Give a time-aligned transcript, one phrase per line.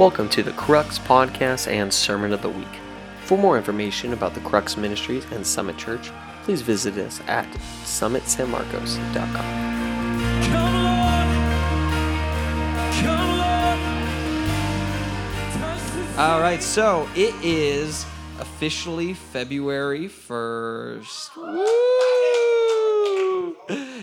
[0.00, 2.80] Welcome to the Crux Podcast and Sermon of the Week.
[3.24, 6.10] For more information about the Crux Ministries and Summit Church,
[6.42, 7.46] please visit us at
[7.84, 9.34] summitsanmarcos.com.
[10.42, 11.26] Come Lord,
[13.02, 13.78] come Lord,
[15.52, 18.06] touch this All right, so it is
[18.38, 21.36] officially February 1st.
[21.36, 23.54] Woo!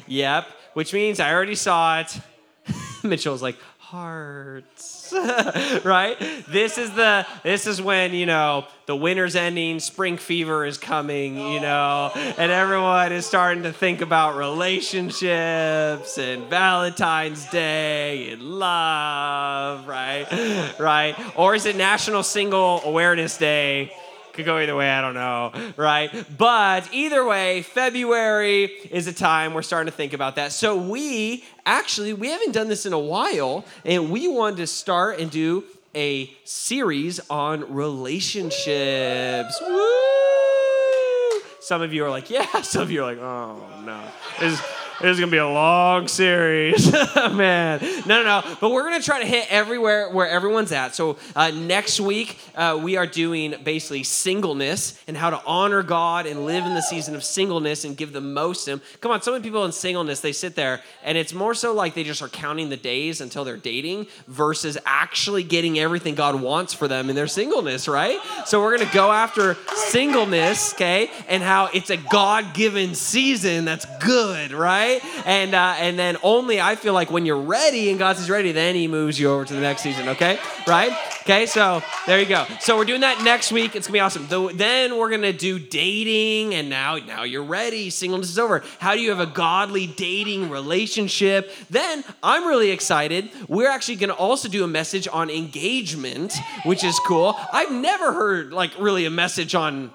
[0.06, 2.20] Yep, which means I already saw it.
[3.04, 3.58] Mitchell's like,
[3.90, 5.14] hearts.
[5.86, 6.18] right?
[6.50, 11.38] This is the this is when, you know, the winter's ending, spring fever is coming,
[11.38, 19.88] you know, and everyone is starting to think about relationships and Valentine's Day and love,
[19.88, 20.74] right?
[20.78, 21.16] Right?
[21.38, 23.94] Or is it National Single Awareness Day?
[24.38, 26.12] Could go either way, I don't know, right?
[26.38, 30.52] But either way, February is a time we're starting to think about that.
[30.52, 35.20] So we actually we haven't done this in a while, and we wanted to start
[35.20, 35.64] and do
[35.96, 39.60] a series on relationships.
[39.60, 41.42] Woo!
[41.60, 42.62] Some of you are like, yeah.
[42.62, 44.04] Some of you are like, oh no.
[44.40, 44.62] This,
[45.00, 47.80] this is gonna be a long series, man.
[48.08, 48.58] No, no, no.
[48.60, 50.96] But we're gonna try to hit everywhere where everyone's at.
[50.96, 56.26] So uh, next week uh, we are doing basically singleness and how to honor God
[56.26, 58.82] and live in the season of singleness and give the most Him.
[59.02, 61.94] Come on, so many people in singleness they sit there and it's more so like
[61.94, 66.74] they just are counting the days until they're dating versus actually getting everything God wants
[66.74, 68.20] for them in their singleness, right?
[68.46, 74.52] So we're gonna go after singleness, okay, and how it's a God-given season that's good,
[74.52, 74.87] right?
[75.26, 78.52] And uh, and then only I feel like when you're ready and God says ready,
[78.52, 80.40] then He moves you over to the next season, okay?
[80.66, 80.92] Right?
[81.22, 82.46] Okay, so there you go.
[82.62, 83.76] So we're doing that next week.
[83.76, 84.28] It's gonna be awesome.
[84.30, 87.90] Though then we're gonna do dating, and now now you're ready.
[87.90, 88.64] Singleness is over.
[88.80, 91.52] How do you have a godly dating relationship?
[91.70, 93.30] Then I'm really excited.
[93.50, 96.34] We're actually gonna also do a message on engagement,
[96.64, 97.38] which is cool.
[97.52, 99.92] I've never heard like really a message on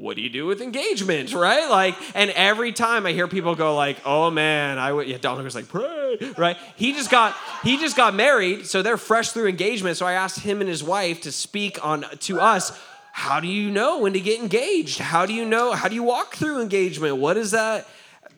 [0.00, 1.68] what do you do with engagement, right?
[1.68, 5.44] Like, and every time I hear people go like, "Oh man, I would," yeah, Donald
[5.44, 6.56] was like, "Pray," right?
[6.76, 9.98] He just got he just got married, so they're fresh through engagement.
[9.98, 12.78] So I asked him and his wife to speak on to us.
[13.12, 15.00] How do you know when to get engaged?
[15.00, 15.72] How do you know?
[15.72, 17.16] How do you walk through engagement?
[17.16, 17.86] What is that?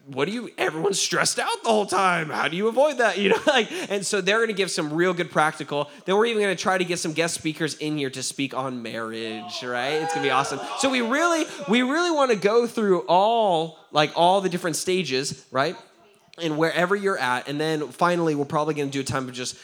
[0.06, 2.30] What do you everyone's stressed out the whole time.
[2.30, 3.18] How do you avoid that?
[3.22, 5.90] You know like and so they're going to give some real good practical.
[6.06, 8.52] Then we're even going to try to get some guest speakers in here to speak
[8.52, 9.92] on marriage right?
[9.92, 10.58] It's going to be awesome.
[10.78, 15.46] So we really we really want to go through all like all the different stages
[15.52, 15.76] right?
[16.42, 17.46] And wherever you're at.
[17.46, 19.56] And then finally we're probably going to do a time of just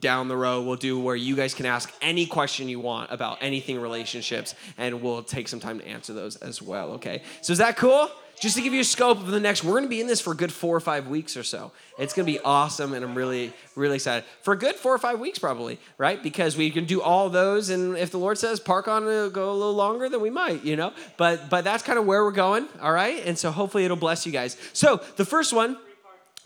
[0.00, 3.38] down the road we'll do where you guys can ask any question you want about
[3.42, 7.22] anything relationships and we'll take some time to answer those as well okay?
[7.42, 9.84] So is that cool just to give you a scope of the next we're going
[9.84, 11.72] to be in this for a good four or five weeks or so.
[11.98, 14.24] It's going to be awesome and i'm really really excited.
[14.42, 16.22] For a good four or five weeks probably right?
[16.22, 19.50] Because we can do all those and if the lord says park on to go
[19.50, 20.92] a little longer then we might you know?
[21.16, 23.24] But but that's kind of where we're going all right?
[23.24, 24.56] And so hopefully it'll bless you guys.
[24.72, 25.76] So the first one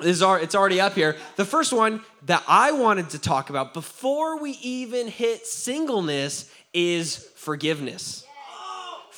[0.00, 1.16] is our, it's already up here.
[1.36, 7.16] The first one that I wanted to talk about before we even hit singleness is
[7.36, 8.24] forgiveness.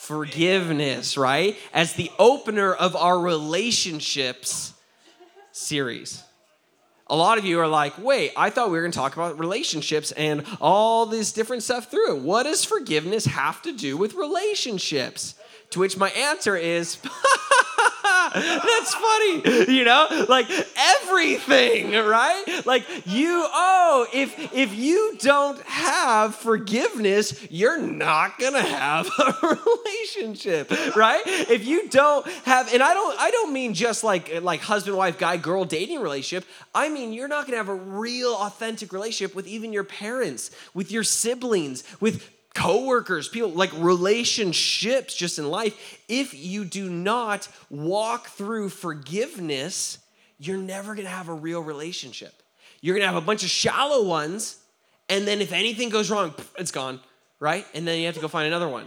[0.04, 1.56] Forgiveness, right?
[1.72, 4.74] As the opener of our relationships
[5.50, 6.22] series.
[7.06, 10.12] A lot of you are like, wait, I thought we were gonna talk about relationships
[10.12, 12.20] and all this different stuff through.
[12.20, 15.36] What does forgiveness have to do with relationships?
[15.70, 16.98] To which my answer is,
[18.42, 22.62] that's funny, you know, like everything, right?
[22.66, 29.34] Like you, oh, if if you don't have forgiveness, you're not gonna have a
[29.86, 31.22] relationship, right?
[31.24, 35.16] If you don't have, and I don't, I don't mean just like like husband, wife,
[35.16, 36.48] guy, girl dating relationship.
[36.74, 40.90] I mean you're not gonna have a real, authentic relationship with even your parents, with
[40.90, 45.98] your siblings, with coworkers, people like relationships just in life.
[46.08, 49.98] If you do not walk through forgiveness,
[50.38, 52.32] you're never going to have a real relationship.
[52.80, 54.58] You're going to have a bunch of shallow ones,
[55.08, 57.00] and then if anything goes wrong, it's gone,
[57.40, 57.66] right?
[57.74, 58.86] And then you have to go find another one.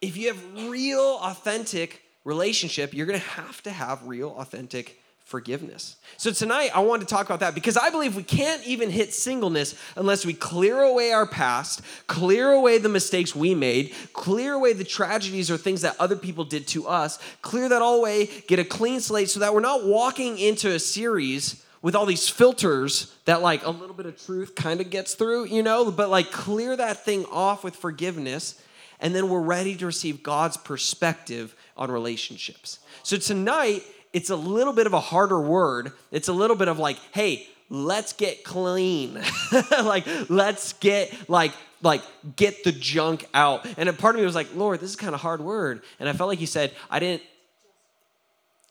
[0.00, 4.99] If you have real, authentic relationship, you're going to have to have real, authentic
[5.30, 5.94] forgiveness.
[6.16, 9.14] So tonight I want to talk about that because I believe we can't even hit
[9.14, 14.72] singleness unless we clear away our past, clear away the mistakes we made, clear away
[14.72, 18.58] the tragedies or things that other people did to us, clear that all away, get
[18.58, 23.16] a clean slate so that we're not walking into a series with all these filters
[23.26, 26.32] that like a little bit of truth kind of gets through, you know, but like
[26.32, 28.60] clear that thing off with forgiveness
[28.98, 32.80] and then we're ready to receive God's perspective on relationships.
[33.04, 35.92] So tonight it's a little bit of a harder word.
[36.10, 39.20] It's a little bit of like, hey, let's get clean.
[39.70, 41.52] like, let's get like
[41.82, 42.02] like
[42.36, 43.66] get the junk out.
[43.76, 45.82] And a part of me was like, Lord, this is kind of hard word.
[45.98, 47.22] And I felt like he said, I didn't.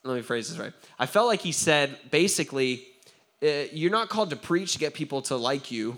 [0.04, 0.74] Let me phrase this right.
[0.98, 2.86] I felt like he said basically,
[3.44, 5.98] uh, you're not called to preach to get people to like you.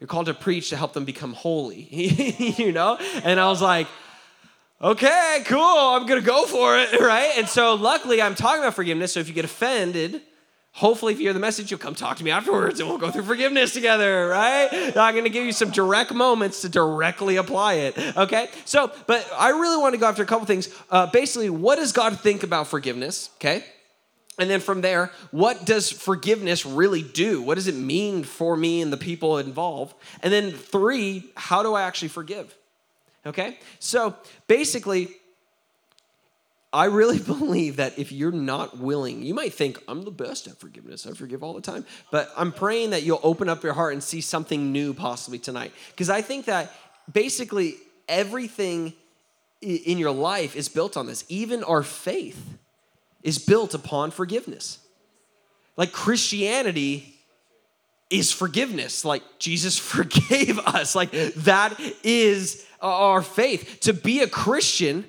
[0.00, 1.88] You're called to preach to help them become holy.
[2.58, 2.96] you know?
[3.22, 3.86] And I was like,
[4.80, 7.32] okay, cool, I'm gonna go for it, right?
[7.36, 9.12] And so luckily I'm talking about forgiveness.
[9.12, 10.22] So if you get offended,
[10.72, 13.10] hopefully if you hear the message, you'll come talk to me afterwards and we'll go
[13.10, 14.68] through forgiveness together, right?
[14.96, 18.16] I'm gonna give you some direct moments to directly apply it.
[18.16, 18.48] Okay?
[18.64, 20.68] So, but I really want to go after a couple things.
[20.90, 23.30] Uh, basically, what does God think about forgiveness?
[23.36, 23.64] Okay.
[24.38, 27.40] And then from there, what does forgiveness really do?
[27.40, 29.94] What does it mean for me and the people involved?
[30.22, 32.54] And then three, how do I actually forgive?
[33.26, 33.58] Okay?
[33.78, 34.14] So
[34.46, 35.08] basically,
[36.72, 40.58] I really believe that if you're not willing, you might think, I'm the best at
[40.58, 41.06] forgiveness.
[41.06, 41.84] I forgive all the time.
[42.10, 45.72] But I'm praying that you'll open up your heart and see something new possibly tonight.
[45.90, 46.72] Because I think that
[47.12, 47.74] basically
[48.08, 48.92] everything
[49.60, 52.58] in your life is built on this, even our faith
[53.22, 54.78] is built upon forgiveness.
[55.76, 57.15] Like Christianity
[58.10, 59.04] is forgiveness.
[59.04, 60.94] Like Jesus forgave us.
[60.94, 63.78] Like that is our faith.
[63.82, 65.04] To be a Christian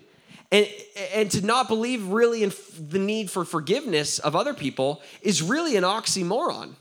[0.52, 0.68] and,
[1.14, 5.76] and to not believe really in the need for forgiveness of other people is really
[5.76, 6.76] an oxymoron.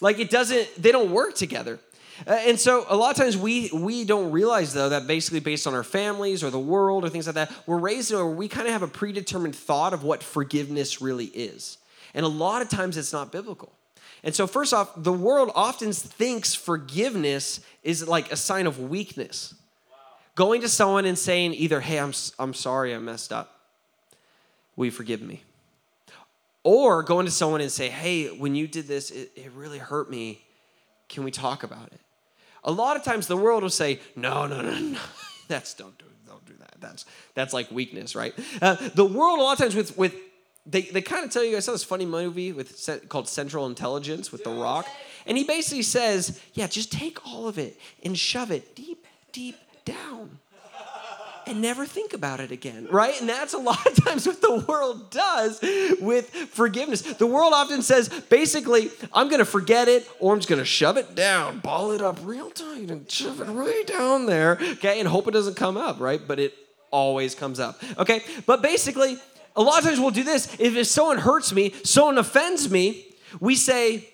[0.00, 1.78] Like it doesn't, they don't work together.
[2.26, 5.66] Uh, and so a lot of times we we don't realize though that basically based
[5.66, 8.66] on our families or the world or things like that, we're raised where we kind
[8.66, 11.78] of have a predetermined thought of what forgiveness really is.
[12.12, 13.72] And a lot of times it's not biblical.
[14.22, 19.54] And so first off, the world often thinks forgiveness is like a sign of weakness.
[20.34, 23.60] Going to someone and saying either, "Hey, I'm I'm sorry, I messed up.
[24.76, 25.42] Will you forgive me?"
[26.62, 30.10] Or going to someone and say, "Hey, when you did this, it, it really hurt
[30.10, 30.42] me.
[31.08, 32.00] Can we talk about it?"
[32.64, 34.98] A lot of times the world will say, "No, no, no, no.
[35.48, 36.76] That's don't do don't do that.
[36.80, 40.14] That's that's like weakness, right?" Uh, the world a lot of times with with
[40.66, 44.30] they, they kind of tell you I saw this funny movie with called Central Intelligence
[44.30, 44.86] with The Rock,
[45.26, 49.56] and he basically says, "Yeah, just take all of it and shove it deep, deep
[49.84, 50.38] down."
[51.46, 53.18] and never think about it again, right?
[53.20, 55.60] And that's a lot of times what the world does
[56.00, 57.02] with forgiveness.
[57.02, 61.14] The world often says, basically, I'm gonna forget it or I'm just gonna shove it
[61.14, 65.26] down, ball it up real tight and shove it right down there, okay, and hope
[65.26, 66.20] it doesn't come up, right?
[66.24, 66.54] But it
[66.90, 68.22] always comes up, okay?
[68.46, 69.18] But basically,
[69.56, 70.52] a lot of times we'll do this.
[70.58, 73.06] If, if someone hurts me, someone offends me,
[73.40, 74.08] we say,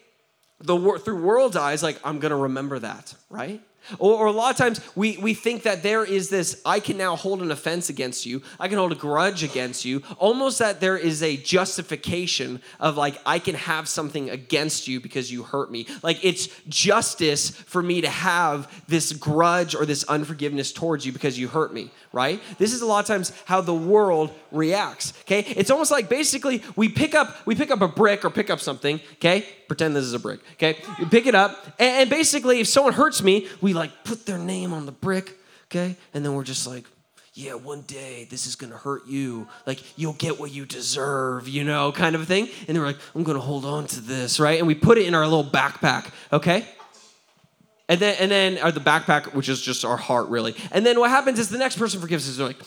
[0.61, 3.61] the through world's eyes, like I'm gonna remember that, right?
[3.99, 6.97] Or, or a lot of times we, we think that there is this, I can
[6.97, 10.81] now hold an offense against you, I can hold a grudge against you, almost that
[10.81, 15.71] there is a justification of like, I can have something against you because you hurt
[15.71, 15.87] me.
[16.03, 21.39] Like it's justice for me to have this grudge or this unforgiveness towards you because
[21.39, 22.41] you hurt me, right?
[22.57, 25.41] This is a lot of times how the world reacts, okay?
[25.41, 28.59] It's almost like basically we pick up, we pick up a brick or pick up
[28.59, 29.47] something, okay?
[29.69, 30.79] Pretend this is a brick, okay?
[30.99, 34.73] You pick it up, and, basically if someone hurts me, we like put their name
[34.73, 35.39] on the brick,
[35.71, 35.95] okay?
[36.15, 36.87] And then we're just like,
[37.35, 39.47] yeah, one day this is gonna hurt you.
[39.67, 42.49] Like, you'll get what you deserve, you know, kind of a thing.
[42.67, 44.59] And then we're like, I'm gonna hold on to this, right?
[44.59, 46.67] And we put it in our little backpack, okay?
[47.89, 50.57] And then, and then, or the backpack, which is just our heart, really.
[50.73, 52.37] And then what happens is the next person forgives us.
[52.37, 52.61] They're like,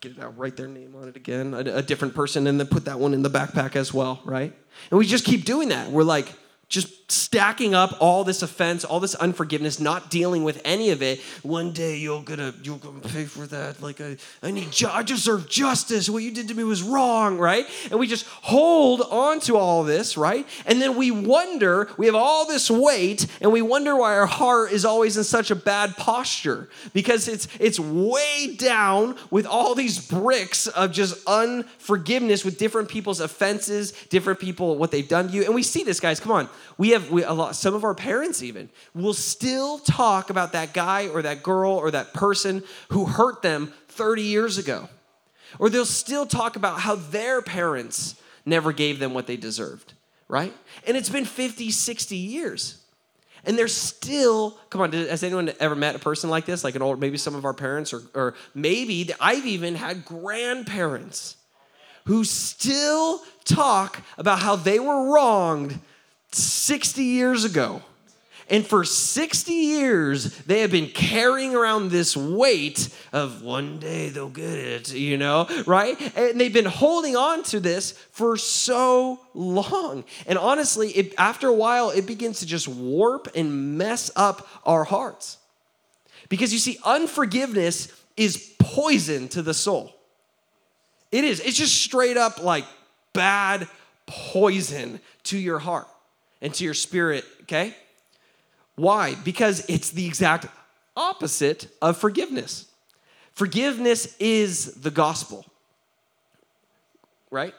[0.00, 2.66] get it out, write their name on it again, a, a different person, and then
[2.66, 4.52] put that one in the backpack as well, right?
[4.90, 5.90] And we just keep doing that.
[5.90, 6.32] We're like,
[6.70, 11.20] just stacking up all this offense, all this unforgiveness, not dealing with any of it.
[11.42, 13.82] One day you're gonna you're gonna pay for that.
[13.82, 16.08] Like I, I need ju- I deserve justice.
[16.08, 17.66] What you did to me was wrong, right?
[17.90, 20.46] And we just hold on to all this, right?
[20.64, 24.70] And then we wonder, we have all this weight, and we wonder why our heart
[24.70, 26.68] is always in such a bad posture.
[26.92, 33.18] Because it's it's way down with all these bricks of just unforgiveness with different people's
[33.18, 35.44] offenses, different people, what they've done to you.
[35.44, 36.20] And we see this, guys.
[36.20, 36.48] Come on.
[36.78, 40.72] We have we, a lot, some of our parents even will still talk about that
[40.72, 44.88] guy or that girl or that person who hurt them 30 years ago.
[45.58, 49.94] Or they'll still talk about how their parents never gave them what they deserved,
[50.28, 50.54] right?
[50.86, 52.80] And it's been 50, 60 years.
[53.44, 56.62] And they're still, come on, has anyone ever met a person like this?
[56.62, 61.36] Like an old, maybe some of our parents, or, or maybe I've even had grandparents
[62.04, 65.78] who still talk about how they were wronged
[66.32, 67.82] 60 years ago.
[68.50, 74.28] And for 60 years, they have been carrying around this weight of one day they'll
[74.28, 75.96] get it, you know, right?
[76.16, 80.02] And they've been holding on to this for so long.
[80.26, 84.82] And honestly, it, after a while, it begins to just warp and mess up our
[84.82, 85.38] hearts.
[86.28, 89.94] Because you see, unforgiveness is poison to the soul.
[91.12, 91.38] It is.
[91.38, 92.64] It's just straight up like
[93.12, 93.68] bad
[94.06, 95.86] poison to your heart
[96.40, 97.74] and to your spirit, okay?
[98.76, 99.14] Why?
[99.24, 100.46] Because it's the exact
[100.96, 102.66] opposite of forgiveness.
[103.32, 105.46] Forgiveness is the gospel,
[107.30, 107.54] right?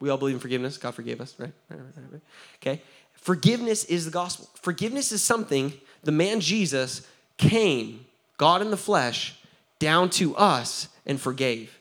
[0.00, 0.78] We all believe in forgiveness.
[0.78, 1.52] God forgave us, right?
[2.62, 2.82] Okay?
[3.12, 4.48] Forgiveness is the gospel.
[4.54, 5.72] Forgiveness is something
[6.04, 7.06] the man Jesus
[7.36, 8.06] came,
[8.36, 9.38] God in the flesh,
[9.78, 11.78] down to us and forgave.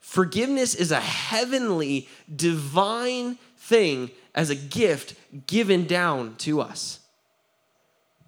[0.00, 5.14] Forgiveness is a heavenly, divine thing as a gift
[5.46, 7.00] given down to us.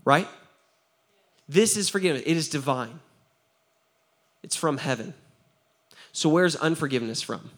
[0.04, 0.28] Right?
[1.49, 2.23] This is forgiveness.
[2.26, 3.00] It is divine.
[4.42, 5.14] It's from heaven.
[6.12, 7.50] So, where's unforgiveness from?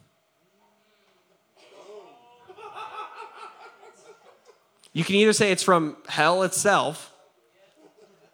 [4.93, 7.13] You can either say it's from hell itself,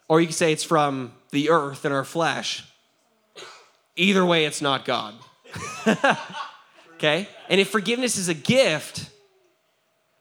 [0.06, 2.64] or you can say it's from the earth and our flesh.
[3.96, 5.14] Either way, it's not God.
[6.94, 7.28] okay?
[7.48, 9.10] And if forgiveness is a gift,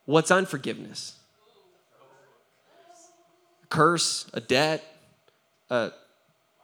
[0.05, 1.15] what's unforgiveness?
[3.63, 4.83] A curse, a debt,
[5.69, 5.91] a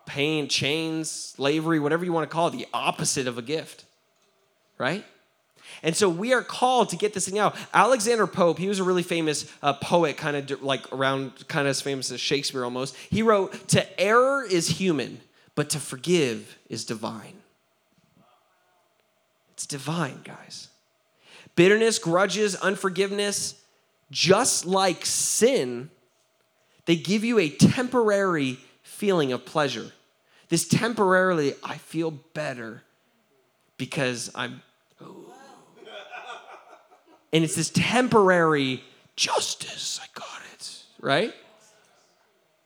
[0.06, 3.86] pain, chains, slavery, whatever you want to call it, the opposite of a gift,
[4.77, 5.06] right?
[5.84, 7.56] And so we are called to get this thing out.
[7.74, 11.72] Alexander Pope, he was a really famous uh, poet, kind of like around, kind of
[11.72, 12.96] as famous as Shakespeare almost.
[13.10, 15.20] He wrote, To err is human,
[15.56, 17.41] but to forgive is divine.
[19.53, 20.70] It's divine, guys.
[21.58, 23.56] Bitterness, grudges, unforgiveness,
[24.12, 25.90] just like sin,
[26.86, 29.92] they give you a temporary feeling of pleasure.
[30.50, 32.84] This temporarily, I feel better
[33.78, 34.62] because I'm.
[35.02, 35.16] Oh.
[37.34, 38.84] And it's this temporary
[39.16, 40.00] justice.
[40.02, 41.34] I got it, right?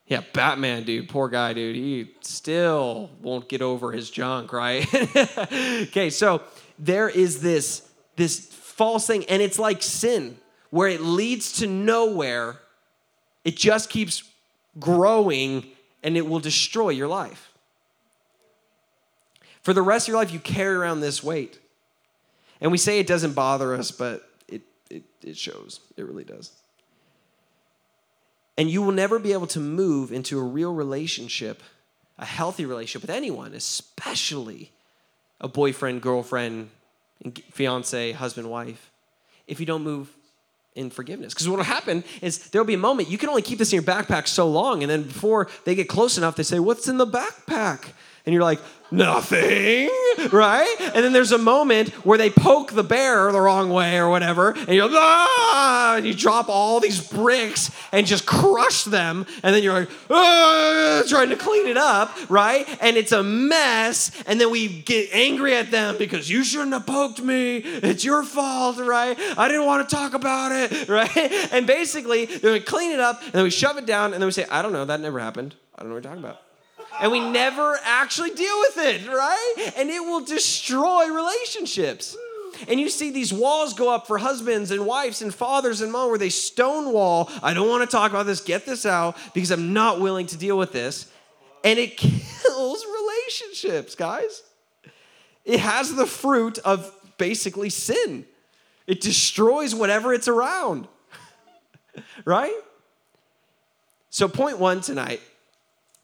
[0.05, 1.77] Yeah, Batman, dude, poor guy, dude.
[1.77, 4.85] He still won't get over his junk, right?
[5.87, 6.41] okay, so
[6.77, 8.45] there is this this
[8.81, 10.35] false thing, and it's like sin,
[10.71, 12.59] where it leads to nowhere.
[13.43, 14.23] It just keeps
[14.79, 15.67] growing,
[16.01, 17.51] and it will destroy your life.
[19.61, 21.59] For the rest of your life, you carry around this weight.
[22.59, 25.81] And we say it doesn't bother us, but it, it, it shows.
[25.95, 26.51] It really does.
[28.57, 31.61] And you will never be able to move into a real relationship,
[32.17, 34.71] a healthy relationship with anyone, especially
[35.39, 36.71] a boyfriend, girlfriend,
[37.51, 38.91] fiance, husband, wife,
[39.47, 40.09] if you don't move
[40.75, 41.33] in forgiveness.
[41.33, 43.77] Because what will happen is there'll be a moment, you can only keep this in
[43.77, 46.97] your backpack so long, and then before they get close enough, they say, What's in
[46.97, 47.89] the backpack?
[48.25, 48.59] And you're like,
[48.91, 49.89] nothing,
[50.31, 50.75] right?
[50.79, 54.51] And then there's a moment where they poke the bear the wrong way or whatever,
[54.51, 59.55] and you're like, ah, and you drop all these bricks and just crush them, and
[59.55, 62.67] then you're like, ah, trying to clean it up, right?
[62.81, 66.85] And it's a mess, and then we get angry at them because you shouldn't have
[66.85, 67.57] poked me.
[67.57, 69.17] It's your fault, right?
[69.37, 71.15] I didn't want to talk about it, right?
[71.51, 74.27] And basically, then we clean it up, and then we shove it down, and then
[74.27, 75.55] we say, I don't know, that never happened.
[75.75, 76.50] I don't know what you're talking about
[76.99, 79.73] and we never actually deal with it, right?
[79.77, 82.17] And it will destroy relationships.
[82.67, 86.09] And you see these walls go up for husbands and wives and fathers and mom
[86.09, 87.29] where they stonewall.
[87.41, 88.41] I don't want to talk about this.
[88.41, 91.11] Get this out because I'm not willing to deal with this.
[91.63, 94.43] And it kills relationships, guys.
[95.45, 98.25] It has the fruit of basically sin.
[98.85, 100.87] It destroys whatever it's around.
[102.25, 102.53] right?
[104.09, 105.21] So, point one tonight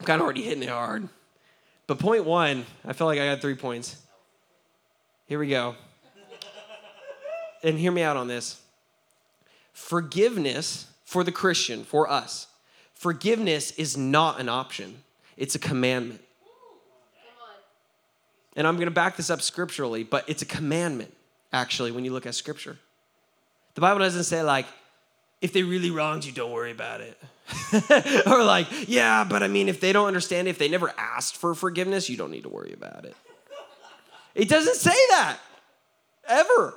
[0.00, 1.08] I'm kind of already hitting it hard.
[1.86, 3.96] But point one, I feel like I got three points.
[5.26, 5.74] Here we go.
[7.62, 8.60] and hear me out on this.
[9.72, 12.46] Forgiveness for the Christian, for us,
[12.94, 15.02] forgiveness is not an option,
[15.36, 16.20] it's a commandment.
[18.56, 21.14] And I'm going to back this up scripturally, but it's a commandment,
[21.52, 22.76] actually, when you look at scripture.
[23.74, 24.66] The Bible doesn't say, like,
[25.40, 27.18] if they really wronged you, don't worry about it.
[28.26, 31.54] or like, yeah, but I mean, if they don't understand, if they never asked for
[31.54, 33.16] forgiveness, you don't need to worry about it.
[34.34, 35.38] It doesn't say that
[36.28, 36.74] ever,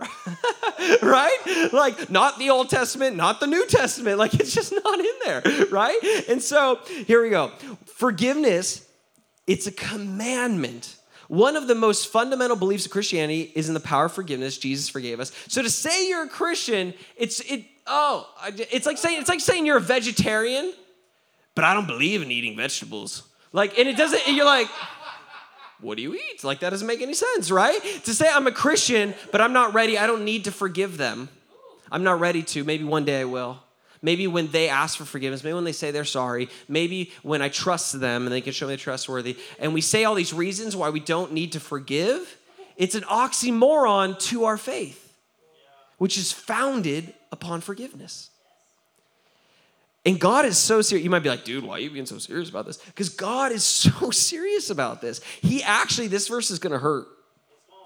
[1.01, 1.69] right?
[1.73, 4.17] Like, not the Old Testament, not the New Testament.
[4.17, 5.99] Like, it's just not in there, right?
[6.29, 7.51] And so, here we go.
[7.85, 8.87] Forgiveness,
[9.45, 10.95] it's a commandment.
[11.27, 14.57] One of the most fundamental beliefs of Christianity is in the power of forgiveness.
[14.57, 15.31] Jesus forgave us.
[15.47, 19.65] So to say you're a Christian, it's it oh, it's like saying it's like saying
[19.65, 20.73] you're a vegetarian,
[21.55, 23.23] but I don't believe in eating vegetables.
[23.53, 24.67] Like, and it doesn't, and you're like,
[25.81, 26.43] what do you eat?
[26.43, 27.81] Like, that doesn't make any sense, right?
[28.05, 31.27] To say I'm a Christian, but I'm not ready, I don't need to forgive them.
[31.91, 32.63] I'm not ready to.
[32.63, 33.59] Maybe one day I will.
[34.01, 37.49] Maybe when they ask for forgiveness, maybe when they say they're sorry, maybe when I
[37.49, 39.37] trust them and they can show me they're trustworthy.
[39.59, 42.37] And we say all these reasons why we don't need to forgive.
[42.77, 45.13] It's an oxymoron to our faith,
[45.97, 48.29] which is founded upon forgiveness.
[50.05, 51.03] And God is so serious.
[51.03, 52.77] You might be like, dude, why are you being so serious about this?
[52.77, 55.21] Because God is so serious about this.
[55.41, 57.07] He actually, this verse is going to hurt.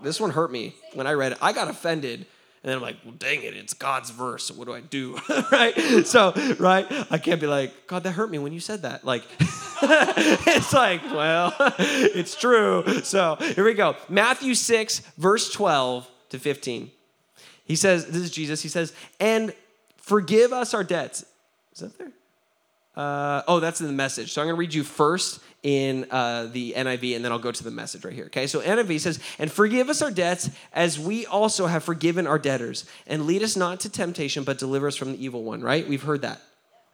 [0.02, 1.38] This one hurt me when I read it.
[1.42, 2.26] I got offended.
[2.64, 4.46] And then I'm like, well, dang it, it's God's verse.
[4.46, 5.20] So what do I do?
[5.52, 6.06] right?
[6.06, 6.88] So, right?
[7.12, 9.06] I can't be like, God, that hurt me when you said that.
[9.06, 12.84] Like, it's like, well, it's true.
[13.04, 13.96] So here we go.
[14.10, 16.92] Matthew 6, verse 12 to 15.
[17.66, 18.62] He says, this is Jesus.
[18.62, 19.54] He says, and
[19.98, 21.26] forgive us our debts.
[21.74, 22.12] Is that there?
[22.96, 24.32] Uh, oh, that's in the message.
[24.32, 27.52] So I'm going to read you first in uh, the NIV, and then I'll go
[27.52, 28.26] to the message right here.
[28.26, 32.40] Okay, so NIV says, "And forgive us our debts, as we also have forgiven our
[32.40, 35.86] debtors, and lead us not to temptation, but deliver us from the evil one." Right?
[35.88, 36.40] We've heard that.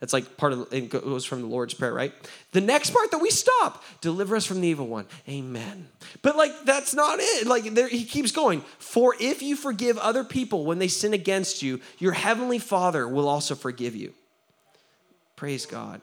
[0.02, 2.12] That's like part of it goes from the Lord's prayer, right?
[2.54, 5.06] The next part that we stop, deliver us from the evil one.
[5.30, 5.88] Amen.
[6.24, 7.46] But like that's not it.
[7.46, 8.62] Like there, he keeps going.
[8.80, 13.30] For if you forgive other people when they sin against you, your heavenly Father will
[13.30, 14.14] also forgive you.
[15.36, 16.02] Praise God.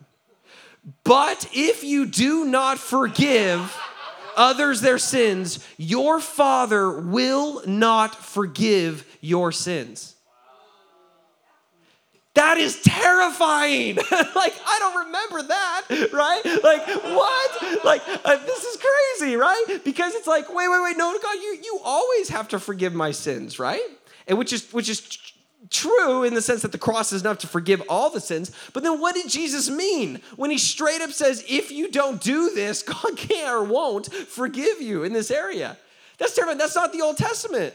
[1.02, 3.76] But if you do not forgive
[4.36, 10.14] others their sins, your Father will not forgive your sins.
[12.34, 13.96] That is terrifying.
[14.12, 15.82] like, I don't remember that,
[16.12, 16.42] right?
[16.62, 17.84] Like, what?
[17.84, 19.80] Like, uh, this is crazy, right?
[19.84, 23.10] Because it's like, wait, wait, wait, no, God, you, you always have to forgive my
[23.10, 23.82] sins, right?
[24.28, 25.18] And which is, which is
[25.70, 28.52] true in the sense that the cross is enough to forgive all the sins.
[28.72, 32.54] But then what did Jesus mean when he straight up says, if you don't do
[32.54, 35.76] this, God can't or won't forgive you in this area?
[36.18, 36.58] That's terrifying.
[36.58, 37.74] That's not the Old Testament.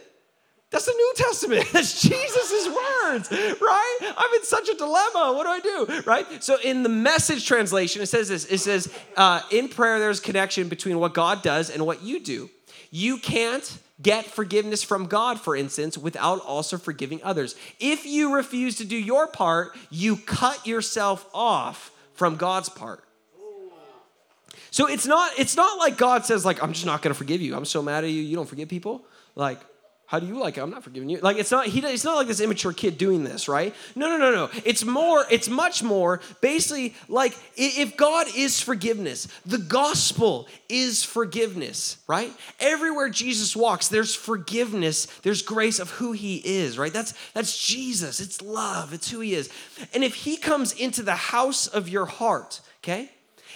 [0.73, 1.67] That's the New Testament.
[1.71, 3.97] That's Jesus' words, right?
[4.17, 5.33] I'm in such a dilemma.
[5.35, 6.43] What do I do, right?
[6.43, 10.69] So in the message translation, it says this it says, uh, in prayer, there's connection
[10.69, 12.49] between what God does and what you do.
[12.89, 17.55] You can't get forgiveness from God, for instance, without also forgiving others.
[17.79, 23.03] If you refuse to do your part, you cut yourself off from God's part.
[24.71, 27.41] So it's not it's not like God says like I'm just not going to forgive
[27.41, 27.55] you.
[27.55, 28.23] I'm so mad at you.
[28.23, 29.05] You don't forgive people.
[29.35, 29.59] Like
[30.13, 30.61] how do you like it?
[30.61, 31.17] I'm not forgiving you.
[31.21, 31.79] Like it's not he.
[31.79, 33.73] It's not like this immature kid doing this, right?
[33.95, 34.49] No, no, no, no.
[34.63, 35.25] It's more.
[35.31, 36.21] It's much more.
[36.39, 42.31] Basically, like if God is forgiveness, the gospel is forgiveness, right?
[42.59, 45.07] Everywhere Jesus walks, there's forgiveness.
[45.23, 46.93] There's grace of who He is, right?
[46.93, 48.19] That's that's Jesus.
[48.19, 48.93] It's love.
[48.93, 49.49] It's who He is.
[49.95, 53.09] And if He comes into the house of your heart, okay,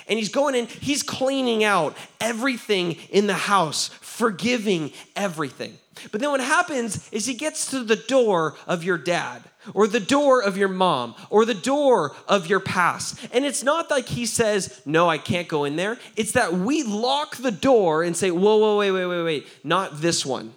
[0.08, 5.78] and He's going in, He's cleaning out everything in the house, forgiving everything.
[6.12, 10.00] But then what happens is he gets to the door of your dad or the
[10.00, 13.20] door of your mom or the door of your past.
[13.32, 15.98] And it's not like he says, No, I can't go in there.
[16.16, 19.48] It's that we lock the door and say, Whoa, whoa, wait, wait, wait, wait.
[19.64, 20.54] Not this one.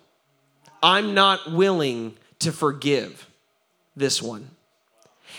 [0.82, 3.28] I'm not willing to forgive
[3.96, 4.50] this one.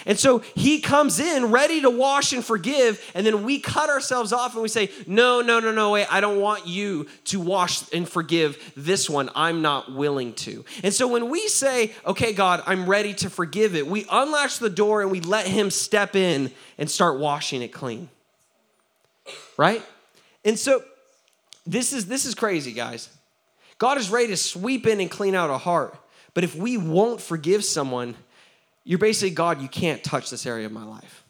[0.06, 4.34] And so he comes in ready to wash and forgive, and then we cut ourselves
[4.34, 7.92] off and we say, No, no, no, no, wait, I don't want you to wash
[7.94, 9.30] and forgive this one.
[9.36, 10.66] I'm not willing to.
[10.84, 14.70] And so when we say, Okay, God, I'm ready to forgive it, we unlatch the
[14.70, 18.10] door and we let him step in and start washing it clean.
[19.58, 19.84] Right?
[20.44, 20.84] And so
[21.66, 23.10] this is this is crazy, guys.
[23.78, 25.96] God is ready to sweep in and clean out a heart.
[26.34, 28.16] But if we won't forgive someone,
[28.84, 31.24] you're basically, God, you can't touch this area of my life.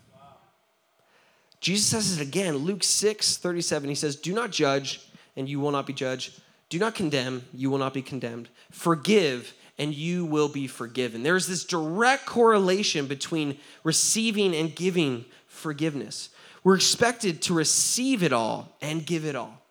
[1.60, 3.90] Jesus says it again, Luke 6 37.
[3.90, 6.42] He says, Do not judge, and you will not be judged.
[6.70, 8.50] Do not condemn, you will not be condemned.
[8.72, 11.22] Forgive, and you will be forgiven.
[11.22, 16.30] There's this direct correlation between receiving and giving forgiveness.
[16.64, 19.62] We're expected to receive it all and give it all.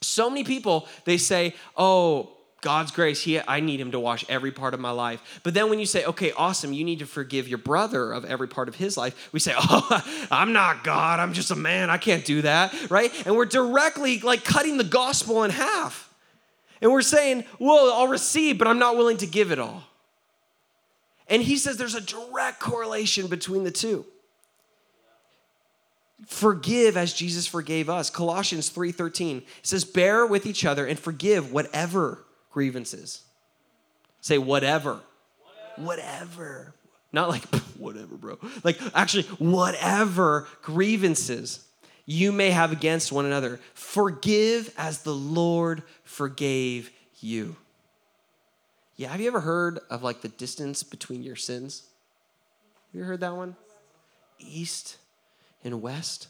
[0.00, 2.33] So many people, they say, Oh,
[2.64, 5.40] God's grace, he, I need him to wash every part of my life.
[5.42, 8.48] But then when you say, okay, awesome, you need to forgive your brother of every
[8.48, 11.98] part of his life, we say, oh, I'm not God, I'm just a man, I
[11.98, 13.12] can't do that, right?
[13.26, 16.10] And we're directly like cutting the gospel in half.
[16.80, 19.82] And we're saying, well, I'll receive, but I'm not willing to give it all.
[21.28, 24.06] And he says there's a direct correlation between the two.
[26.26, 28.08] Forgive as Jesus forgave us.
[28.08, 32.24] Colossians 3:13 says bear with each other and forgive whatever
[32.54, 33.22] grievances.
[34.20, 35.00] Say whatever.
[35.74, 35.84] Whatever.
[35.84, 36.74] whatever.
[37.12, 37.44] Not like
[37.78, 38.38] whatever, bro.
[38.62, 41.66] Like, actually, whatever grievances
[42.06, 46.90] you may have against one another, forgive as the Lord forgave
[47.20, 47.56] you.
[48.96, 51.82] Yeah, have you ever heard of like the distance between your sins?
[52.92, 53.56] Have you heard that one?
[54.38, 54.96] East
[55.64, 56.28] and west.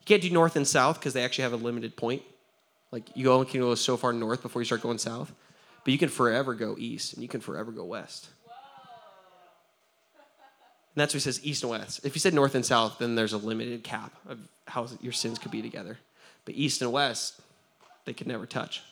[0.00, 2.22] You can't do north and south because they actually have a limited point.
[2.92, 5.32] Like you only can go so far north before you start going south.
[5.84, 8.28] But you can forever go east and you can forever go west.
[10.94, 12.04] And that's what he says east and west.
[12.04, 15.38] If you said north and south, then there's a limited cap of how your sins
[15.38, 15.98] could be together.
[16.44, 17.40] But east and west,
[18.04, 18.82] they could never touch.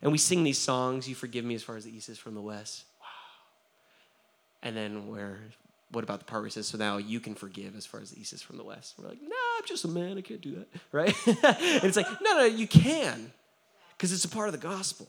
[0.00, 2.34] And we sing these songs, You Forgive Me as far as the east is from
[2.34, 2.84] the west.
[3.00, 3.06] Wow.
[4.62, 5.40] And then where
[5.90, 8.10] what about the part where he says, so now you can forgive as far as
[8.10, 8.94] the east is from the west?
[8.98, 11.14] We're like, no, I'm just a man, I can't do that, right?
[11.26, 13.32] and it's like, no, no, you can,
[13.96, 15.08] because it's a part of the gospel.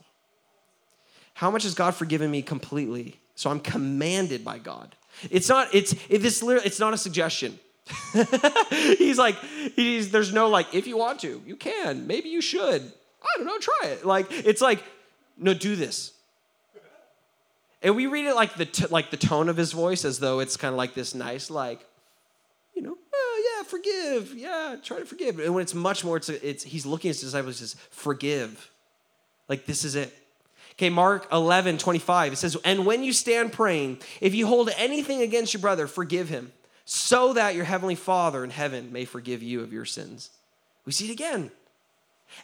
[1.33, 3.19] How much has God forgiven me completely?
[3.35, 4.95] So I'm commanded by God.
[5.29, 7.59] It's not, it's, it, this it's not a suggestion.
[8.69, 9.35] he's like,
[9.75, 12.81] he's, there's no like, if you want to, you can, maybe you should.
[13.21, 14.05] I don't know, try it.
[14.05, 14.83] Like, it's like,
[15.37, 16.13] no, do this.
[17.83, 20.39] And we read it like the t- like the tone of his voice as though
[20.39, 21.85] it's kind of like this nice like,
[22.75, 25.39] you know, oh yeah, forgive, yeah, try to forgive.
[25.39, 28.71] And when it's much more, it's it's he's looking at his disciples says, forgive,
[29.47, 30.15] like this is it.
[30.73, 35.21] Okay, Mark 11, 25, it says, And when you stand praying, if you hold anything
[35.21, 36.53] against your brother, forgive him,
[36.85, 40.29] so that your heavenly Father in heaven may forgive you of your sins.
[40.85, 41.51] We see it again.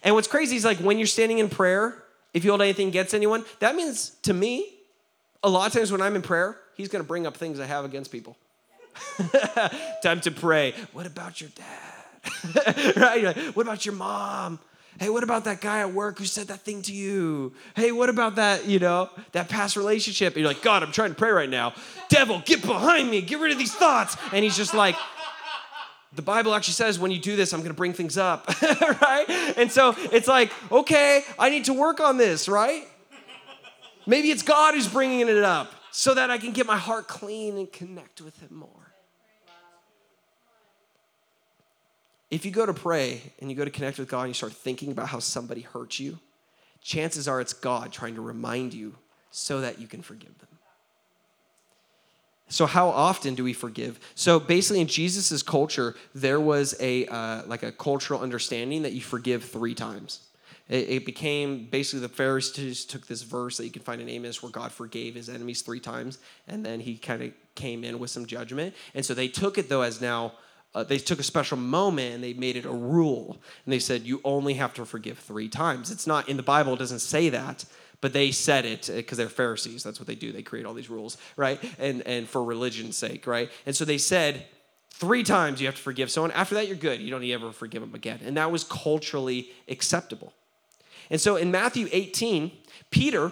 [0.03, 3.15] And what's crazy is like when you're standing in prayer, if you hold anything against
[3.15, 4.76] anyone, that means to me,
[5.43, 7.65] a lot of times when I'm in prayer, he's going to bring up things I
[7.65, 8.37] have against people.
[10.03, 10.73] Time to pray.
[10.93, 12.95] What about your dad?
[12.97, 13.23] right?
[13.23, 14.59] Like, what about your mom?
[14.99, 17.53] Hey, what about that guy at work who said that thing to you?
[17.75, 20.33] Hey, what about that, you know, that past relationship?
[20.33, 21.73] And you're like, God, I'm trying to pray right now.
[22.09, 23.21] Devil, get behind me.
[23.21, 24.17] Get rid of these thoughts.
[24.33, 24.95] And he's just like,
[26.13, 28.47] the Bible actually says when you do this, I'm going to bring things up,
[29.01, 29.25] right?
[29.55, 32.87] And so it's like, okay, I need to work on this, right?
[34.07, 37.57] Maybe it's God who's bringing it up so that I can get my heart clean
[37.57, 38.69] and connect with Him more.
[42.31, 44.53] If you go to pray and you go to connect with God and you start
[44.53, 46.19] thinking about how somebody hurt you,
[46.81, 48.95] chances are it's God trying to remind you
[49.29, 50.47] so that you can forgive them.
[52.49, 53.99] So how often do we forgive?
[54.15, 59.01] So basically, in Jesus's culture, there was a uh, like a cultural understanding that you
[59.01, 60.26] forgive three times.
[60.69, 64.43] It, it, became basically the Pharisees took this verse that you can find in Amos
[64.43, 68.09] where God forgave his enemies three times, and then he kind of came in with
[68.09, 68.75] some judgment.
[68.93, 70.33] And so they took it though as now
[70.75, 74.03] uh, they took a special moment and they made it a rule, and they said
[74.03, 75.89] you only have to forgive three times.
[75.91, 77.65] It's not in the Bible; it doesn't say that
[77.99, 79.83] but they said it because they're Pharisees.
[79.83, 80.31] That's what they do.
[80.31, 81.59] They create all these rules, right?
[81.79, 83.49] And and for religion's sake, right?
[83.65, 84.45] And so they said
[84.91, 86.31] three times you have to forgive someone.
[86.31, 87.01] After that, you're good.
[87.01, 88.19] You don't ever forgive them again.
[88.23, 90.33] And that was culturally acceptable.
[91.09, 92.51] And so in Matthew 18,
[92.91, 93.31] Peter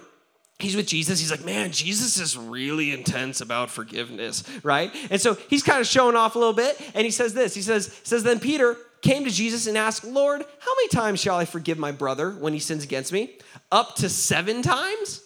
[0.60, 1.20] he's with Jesus.
[1.20, 4.92] He's like, man, Jesus is really intense about forgiveness, right?
[5.10, 7.54] And so he's kind of showing off a little bit, and he says this.
[7.54, 11.38] He says, says then Peter came to Jesus and asked, Lord, how many times shall
[11.38, 13.38] I forgive my brother when he sins against me?
[13.72, 15.22] Up to seven times?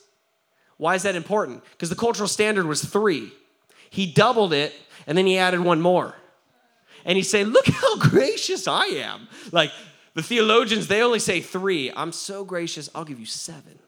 [0.77, 1.63] Why is that important?
[1.71, 3.31] Because the cultural standard was three.
[3.89, 4.73] He doubled it,
[5.07, 6.15] and then he added one more.
[7.05, 9.27] And he saying, Look how gracious I am.
[9.51, 9.71] Like
[10.19, 11.91] the theologians, they only say three.
[11.95, 13.79] I'm so gracious, I'll give you seven.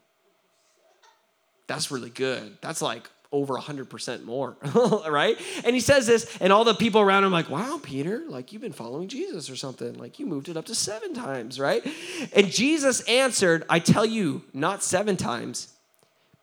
[1.67, 2.58] That's really good.
[2.62, 4.56] That's like over 100% more,
[5.10, 5.38] right?
[5.63, 8.62] And he says this, and all the people around him like, wow, Peter, like you've
[8.62, 9.94] been following Jesus or something.
[9.98, 11.86] Like you moved it up to seven times, right?
[12.34, 15.74] And Jesus answered, I tell you, not seven times,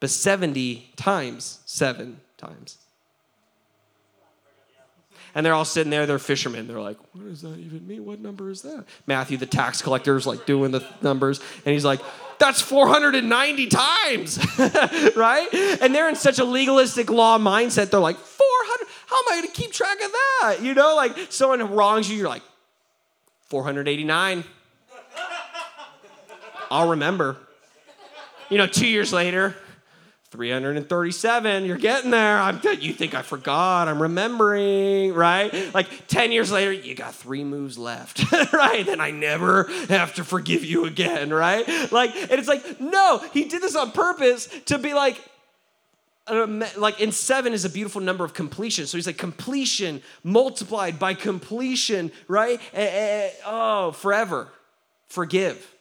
[0.01, 2.79] but 70 times seven times.
[5.39, 6.67] And they're all sitting there, they're fishermen.
[6.67, 8.05] They're like, what does that even mean?
[8.05, 8.87] What number is that?
[9.07, 11.39] Matthew, the tax collector, is like doing the numbers.
[11.65, 12.01] And he's like,
[12.41, 14.37] that's 490 times,
[15.17, 15.47] right?
[15.81, 17.91] And they're in such a legalistic law mindset.
[17.91, 20.57] They're like, 400, how am I going to keep track of that?
[20.61, 22.43] You know, like someone wrongs you, you're like,
[23.43, 24.43] 489.
[26.69, 27.37] I'll remember.
[28.51, 29.55] You know, two years later,
[30.31, 32.39] 337 you're getting there.
[32.39, 35.75] I'm you think i forgot i'm remembering right?
[35.75, 38.85] Like 10 years later you got three moves left right?
[38.85, 41.67] Then i never have to forgive you again right?
[41.91, 45.19] Like and it's like no he did this on purpose to be like
[46.77, 48.87] like in seven is a beautiful number of completion.
[48.87, 52.61] So he's like completion multiplied by completion right?
[52.75, 54.49] Eh, eh, eh, oh forever.
[55.07, 55.75] Forgive.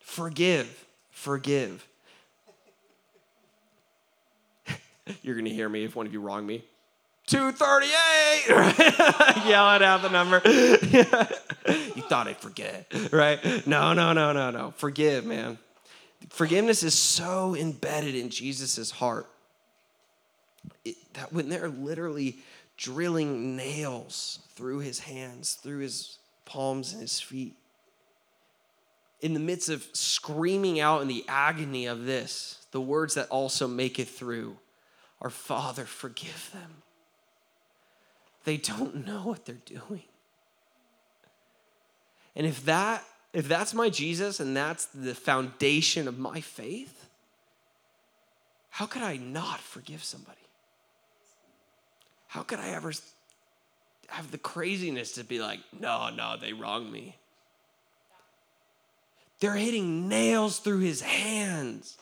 [0.00, 0.84] Forgive.
[1.10, 1.86] Forgive
[5.22, 6.64] You're gonna hear me if one of you wrong me.
[7.26, 9.36] 238, right?
[9.46, 10.40] Yelling out the number.
[10.44, 13.66] you thought I'd forget, right?
[13.66, 14.74] No, no, no, no, no.
[14.76, 15.58] Forgive, man.
[16.30, 19.26] Forgiveness is so embedded in Jesus' heart
[20.84, 22.38] it, that when they're literally
[22.76, 27.56] drilling nails through his hands, through his palms and his feet,
[29.20, 33.66] in the midst of screaming out in the agony of this, the words that also
[33.66, 34.56] make it through
[35.20, 36.82] are Father, forgive them.
[38.44, 40.04] They don't know what they're doing.
[42.34, 47.06] And if that if that's my Jesus and that's the foundation of my faith,
[48.70, 50.38] how could I not forgive somebody?
[52.28, 52.92] How could I ever
[54.08, 57.16] have the craziness to be like, no, no, they wronged me?
[59.40, 61.98] They're hitting nails through his hands.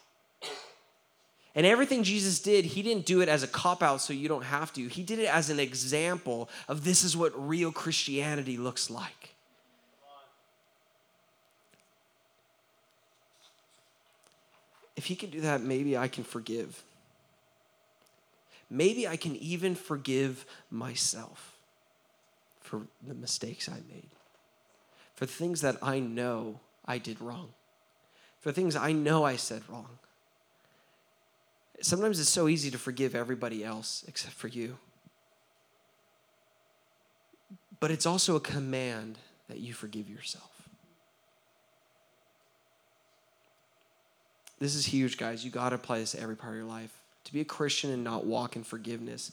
[1.55, 4.45] And everything Jesus did, he didn't do it as a cop out so you don't
[4.45, 4.89] have to.
[4.89, 9.35] He did it as an example of this is what real Christianity looks like.
[14.97, 16.83] If he can do that, maybe I can forgive.
[18.71, 21.57] Maybe I can even forgive myself
[22.61, 24.09] for the mistakes I made,
[25.15, 27.51] for things that I know I did wrong,
[28.41, 29.99] for things I know I said wrong.
[31.81, 34.79] Sometimes it's so easy to forgive everybody else except for you.
[37.81, 40.51] But it's also a command that you forgive yourself.
[44.59, 45.45] This is huge, guys.
[45.45, 46.91] You got to apply this to every part of your life.
[47.25, 49.33] To be a Christian and not walk in forgiveness,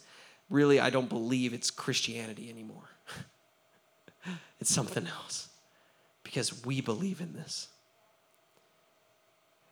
[0.50, 2.90] really, I don't believe it's Christianity anymore.
[4.60, 5.50] it's something else
[6.24, 7.68] because we believe in this.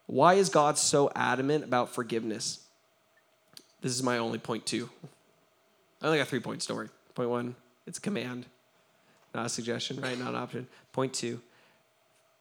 [0.10, 2.62] Why is God so adamant about forgiveness?
[3.82, 4.90] This is my only point two.
[6.02, 6.90] I only got three points, don't worry.
[7.14, 8.48] Point one, it's a command,
[9.36, 10.18] not a suggestion, right?
[10.18, 10.68] Not an option.
[10.94, 11.42] Point two,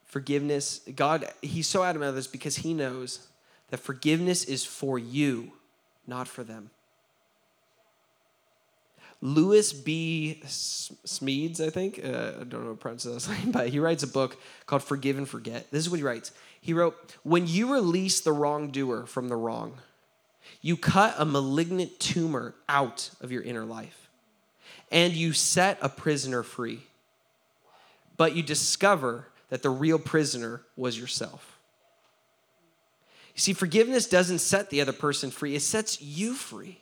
[0.06, 0.80] forgiveness.
[0.96, 3.28] God, He's so adamant about this because He knows
[3.68, 5.52] that forgiveness is for you,
[6.06, 6.70] not for them.
[9.20, 10.40] Lewis B.
[10.44, 14.08] Smedes, I think, uh, I don't know what pronounce his name, but he writes a
[14.08, 15.70] book called Forgive and Forget.
[15.70, 16.32] This is what he writes.
[16.60, 19.78] He wrote, When you release the wrongdoer from the wrong,
[20.60, 24.08] you cut a malignant tumor out of your inner life,
[24.90, 26.80] and you set a prisoner free.
[28.16, 31.58] But you discover that the real prisoner was yourself.
[33.34, 36.80] You see, forgiveness doesn't set the other person free, it sets you free.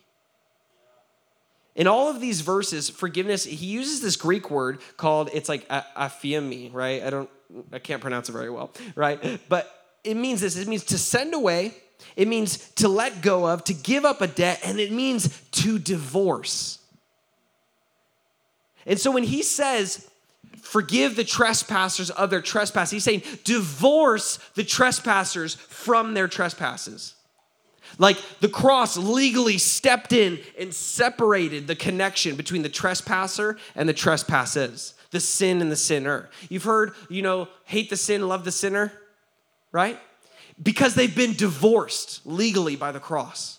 [1.77, 6.73] In all of these verses, forgiveness, he uses this Greek word called, it's like aphiemi,
[6.73, 7.03] right?
[7.03, 7.31] I don't,
[7.71, 9.41] I can't pronounce it very well, right?
[9.49, 9.71] But
[10.03, 11.75] it means this it means to send away,
[12.17, 15.79] it means to let go of, to give up a debt, and it means to
[15.79, 16.79] divorce.
[18.87, 20.09] And so when he says,
[20.63, 27.15] forgive the trespassers of their trespass, he's saying, divorce the trespassers from their trespasses.
[27.99, 33.95] Like the cross legally stepped in and separated the connection between the trespasser and the
[33.95, 36.29] trespasses, the sin and the sinner.
[36.49, 38.93] You've heard, you know, hate the sin, love the sinner,
[39.73, 39.99] right?
[40.63, 43.59] Because they've been divorced legally by the cross.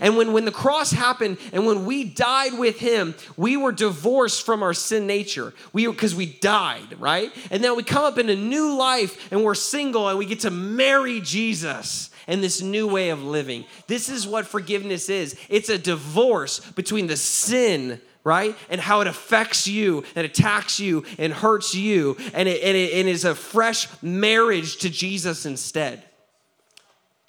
[0.00, 4.44] And when, when the cross happened and when we died with him, we were divorced
[4.44, 5.52] from our sin nature.
[5.72, 7.30] We because we died, right?
[7.50, 10.40] And now we come up in a new life and we're single and we get
[10.40, 13.64] to marry Jesus and this new way of living.
[13.86, 15.36] This is what forgiveness is.
[15.48, 18.56] It's a divorce between the sin right?
[18.70, 22.16] And how it affects you and attacks you and hurts you.
[22.32, 26.02] And it, and it, and it is a fresh marriage to Jesus instead.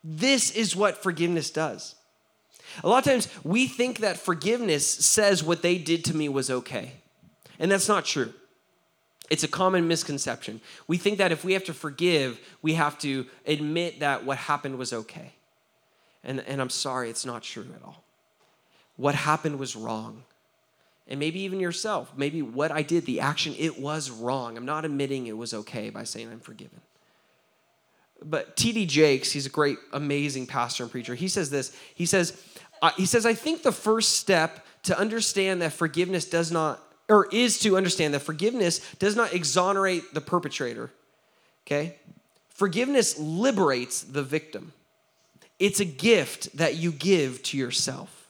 [0.04, 1.96] This is what forgiveness does.
[2.84, 6.50] A lot of times we think that forgiveness says what they did to me was
[6.50, 6.94] okay.
[7.60, 8.34] And that's not true.
[9.30, 10.62] It's a common misconception.
[10.88, 14.78] We think that if we have to forgive, we have to admit that what happened
[14.78, 15.34] was okay.
[16.24, 18.04] And, and I'm sorry, it's not true at all.
[18.98, 20.24] What happened was wrong.
[21.08, 24.58] And maybe even yourself, maybe what I did, the action, it was wrong.
[24.58, 26.82] I'm not admitting it was okay by saying I'm forgiven.
[28.24, 28.86] But T.D.
[28.88, 31.14] Jakes, he's a great, amazing pastor and preacher.
[31.14, 31.76] He says this.
[31.94, 32.42] He says,
[32.96, 37.60] he says, I think the first step to understand that forgiveness does not or is
[37.60, 40.92] to understand that forgiveness does not exonerate the perpetrator.
[41.66, 41.96] Okay?
[42.50, 44.74] Forgiveness liberates the victim.
[45.60, 48.26] It's a gift that you give to yourself.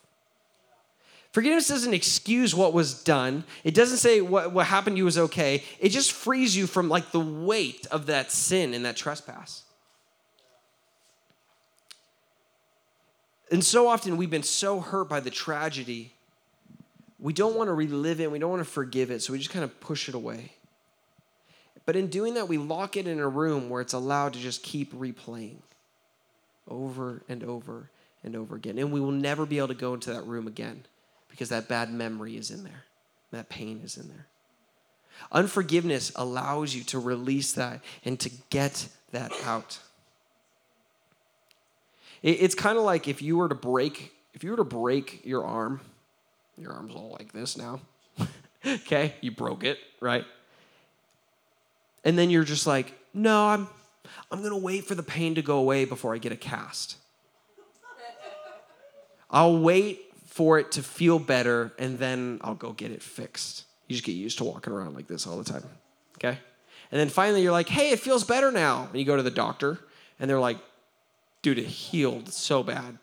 [1.32, 3.44] Forgiveness doesn't excuse what was done.
[3.66, 5.64] It doesn't say what, what happened to you was okay.
[5.82, 9.64] It just frees you from like the weight of that sin and that trespass.
[13.52, 16.15] And so often we've been so hurt by the tragedy,
[17.20, 19.52] we don't want to relive it, we don't want to forgive it, so we just
[19.52, 20.52] kind of push it away.
[21.86, 24.64] But in doing that, we lock it in a room where it's allowed to just
[24.64, 25.58] keep replaying
[26.68, 27.90] over and over
[28.24, 28.78] and over again.
[28.80, 30.84] And we will never be able to go into that room again
[31.30, 32.86] because that bad memory is in there,
[33.32, 34.26] that pain is in there.
[35.32, 39.80] Unforgiveness allows you to release that and to get that out.
[42.22, 45.46] It's kind of like if you were to break, if you were to break your
[45.46, 45.80] arm,
[46.58, 47.82] your arm's all like this now.
[48.66, 50.26] okay, you broke it, right?
[52.04, 53.68] And then you're just like, no, I'm
[54.32, 56.98] I'm gonna wait for the pain to go away before I get a cast.
[59.30, 63.66] I'll wait for it to feel better and then I'll go get it fixed.
[63.88, 65.64] You just get used to walking around like this all the time.
[66.18, 66.38] Okay?
[66.92, 68.88] And then finally you're like, hey, it feels better now.
[68.90, 69.80] And you go to the doctor
[70.20, 70.58] and they're like,
[71.42, 72.98] dude, it healed so bad.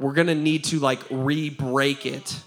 [0.00, 2.42] We're gonna need to like re break it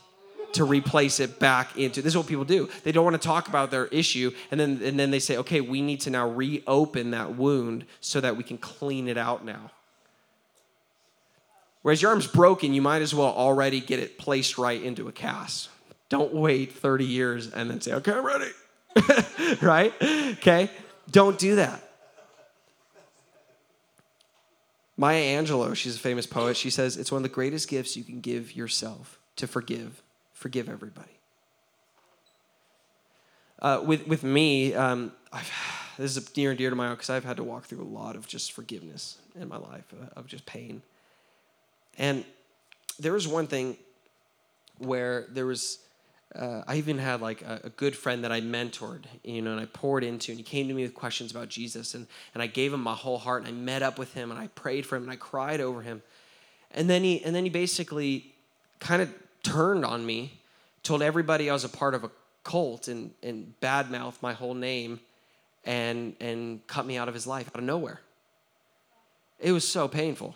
[0.54, 2.68] to replace it back into this is what people do.
[2.84, 5.62] They don't want to talk about their issue and then and then they say okay
[5.62, 9.72] we need to now reopen that wound so that we can clean it out now.
[11.84, 15.12] Whereas your arm's broken you might as well already get it placed right into a
[15.12, 15.70] cast.
[16.10, 18.52] Don't wait 30 years and then say okay i'm ready.
[19.62, 19.94] Right?
[20.02, 20.72] Okay?
[21.12, 21.83] Don't do that
[25.04, 26.56] Maya Angelou, she's a famous poet.
[26.56, 30.02] She says, It's one of the greatest gifts you can give yourself to forgive.
[30.32, 31.12] Forgive everybody.
[33.62, 35.12] Uh, with, with me, um,
[35.98, 37.84] this is near and dear to my heart because I've had to walk through a
[37.84, 40.82] lot of just forgiveness in my life, uh, of just pain.
[41.98, 42.24] And
[42.98, 43.76] there was one thing
[44.78, 45.80] where there was,
[46.36, 49.60] uh, I even had like a, a good friend that I mentored, you know, and
[49.60, 52.48] I poured into, and he came to me with questions about Jesus, and, and I
[52.48, 54.96] gave him my whole heart, and I met up with him, and I prayed for
[54.96, 56.02] him, and I cried over him.
[56.72, 58.34] And then he, and then he basically
[58.80, 60.40] kind of turned on me,
[60.82, 62.12] told everybody I was a part of a
[62.44, 65.00] cult, and, and badmouthed my whole name,
[65.66, 68.02] and, and cut me out of his life out of nowhere.
[69.40, 70.36] It was so painful.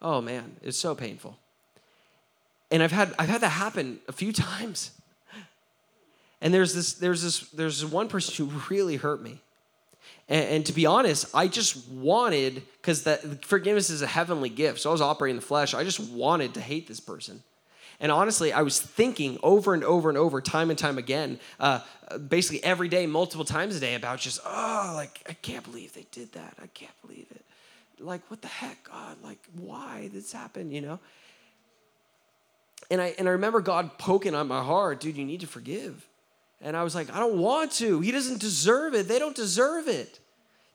[0.00, 1.36] Oh man, it's so painful.
[2.70, 4.92] And I've had I've had that happen a few times.
[6.42, 9.38] And there's this there's this there's one person who really hurt me.
[10.28, 14.80] And, and to be honest, I just wanted because that forgiveness is a heavenly gift.
[14.80, 15.72] So I was operating in the flesh.
[15.72, 17.42] I just wanted to hate this person.
[18.00, 21.80] And honestly, I was thinking over and over and over, time and time again, uh,
[22.28, 26.06] basically every day, multiple times a day, about just, oh, like, I can't believe they
[26.10, 26.54] did that.
[26.60, 27.44] I can't believe it.
[28.00, 29.18] Like, what the heck, God?
[29.22, 30.98] Like, why this happened, you know?
[32.90, 36.04] And I, and I remember God poking on my heart, dude, you need to forgive.
[36.62, 38.00] And I was like, I don't want to.
[38.00, 39.08] He doesn't deserve it.
[39.08, 40.20] They don't deserve it.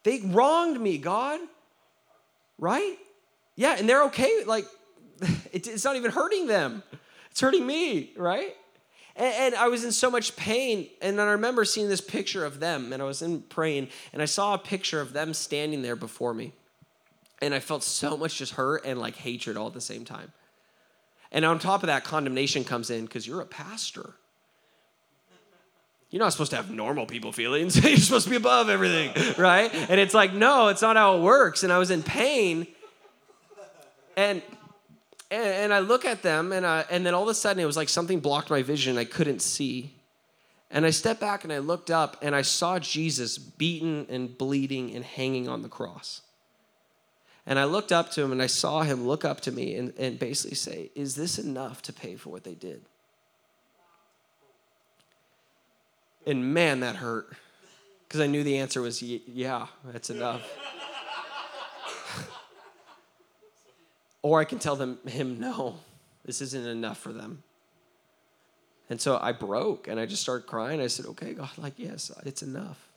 [0.04, 1.40] They wronged me, God.
[2.60, 2.98] Right?
[3.56, 4.44] Yeah, and they're okay.
[4.46, 4.66] Like,
[5.52, 6.84] it's not even hurting them,
[7.32, 8.56] it's hurting me, right?
[9.16, 10.90] And, I was in so much pain.
[11.02, 14.26] And I remember seeing this picture of them, and I was in praying, and I
[14.26, 16.54] saw a picture of them standing there before me.
[17.42, 20.34] And I felt so much just hurt and like hatred all at the same time.
[21.32, 24.14] And on top of that, condemnation comes in because you're a pastor.
[26.10, 27.76] You're not supposed to have normal people feelings.
[27.84, 29.74] you're supposed to be above everything, right?
[29.74, 31.64] And it's like, no, it's not how it works.
[31.64, 32.68] And I was in pain.
[34.16, 34.42] And
[35.30, 37.66] and, and I look at them, and I, and then all of a sudden it
[37.66, 38.98] was like something blocked my vision.
[38.98, 39.94] I couldn't see.
[40.72, 44.96] And I stepped back and I looked up, and I saw Jesus beaten and bleeding
[44.96, 46.22] and hanging on the cross.
[47.46, 49.94] And I looked up to him and I saw him look up to me and,
[49.98, 52.82] and basically say, Is this enough to pay for what they did?
[56.28, 57.34] And man, that hurt.
[58.08, 60.42] Because I knew the answer was, Yeah, that's enough.
[64.22, 65.78] or I can tell them, him, no,
[66.26, 67.44] this isn't enough for them.
[68.90, 70.82] And so I broke and I just started crying.
[70.82, 72.90] I said, okay, God, like, yes, it's enough.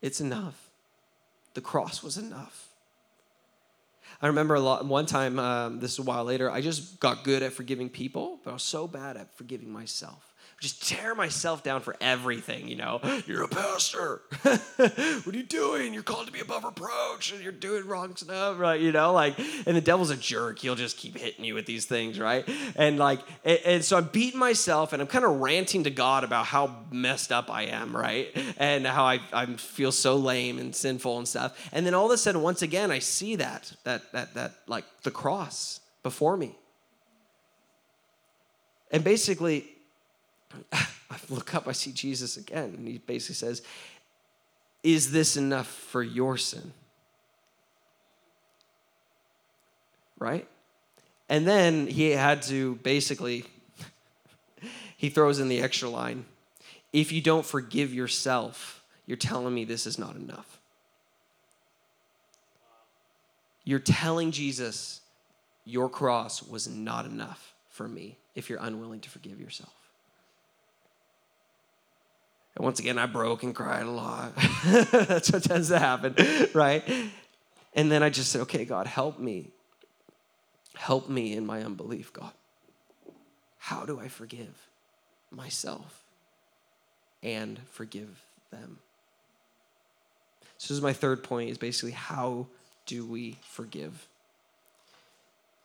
[0.00, 0.70] It's enough.
[1.54, 2.68] The cross was enough.
[4.22, 7.24] I remember a lot, one time, um, this is a while later, I just got
[7.24, 10.34] good at forgiving people, but I was so bad at forgiving myself.
[10.60, 13.00] Just tear myself down for everything, you know.
[13.26, 14.22] You're a pastor.
[14.42, 15.94] what are you doing?
[15.94, 18.80] You're called to be above reproach and you're doing wrong stuff, right?
[18.80, 20.58] You know, like, and the devil's a jerk.
[20.58, 22.48] He'll just keep hitting you with these things, right?
[22.74, 26.24] And like, and, and so I'm beating myself and I'm kind of ranting to God
[26.24, 28.28] about how messed up I am, right?
[28.56, 31.56] And how I, I feel so lame and sinful and stuff.
[31.72, 34.84] And then all of a sudden, once again, I see that, that, that, that, like
[35.04, 36.56] the cross before me.
[38.90, 39.66] And basically,
[40.72, 43.62] I look up, I see Jesus again, and he basically says,
[44.82, 46.72] Is this enough for your sin?
[50.18, 50.46] Right?
[51.28, 53.44] And then he had to basically,
[54.96, 56.24] he throws in the extra line
[56.92, 60.58] if you don't forgive yourself, you're telling me this is not enough.
[63.64, 65.02] You're telling Jesus
[65.64, 69.77] your cross was not enough for me if you're unwilling to forgive yourself.
[72.58, 74.32] And once again, I broke and cried a lot.
[74.66, 76.16] That's what tends to happen,
[76.54, 76.82] right?
[77.72, 79.52] And then I just said, okay, God, help me.
[80.74, 82.32] Help me in my unbelief, God.
[83.58, 84.66] How do I forgive
[85.30, 86.02] myself
[87.22, 88.80] and forgive them?
[90.56, 92.48] So this is my third point is basically how
[92.86, 94.08] do we forgive?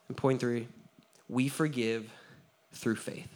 [0.09, 0.67] And point three,
[1.27, 2.11] we forgive
[2.71, 3.29] through faith.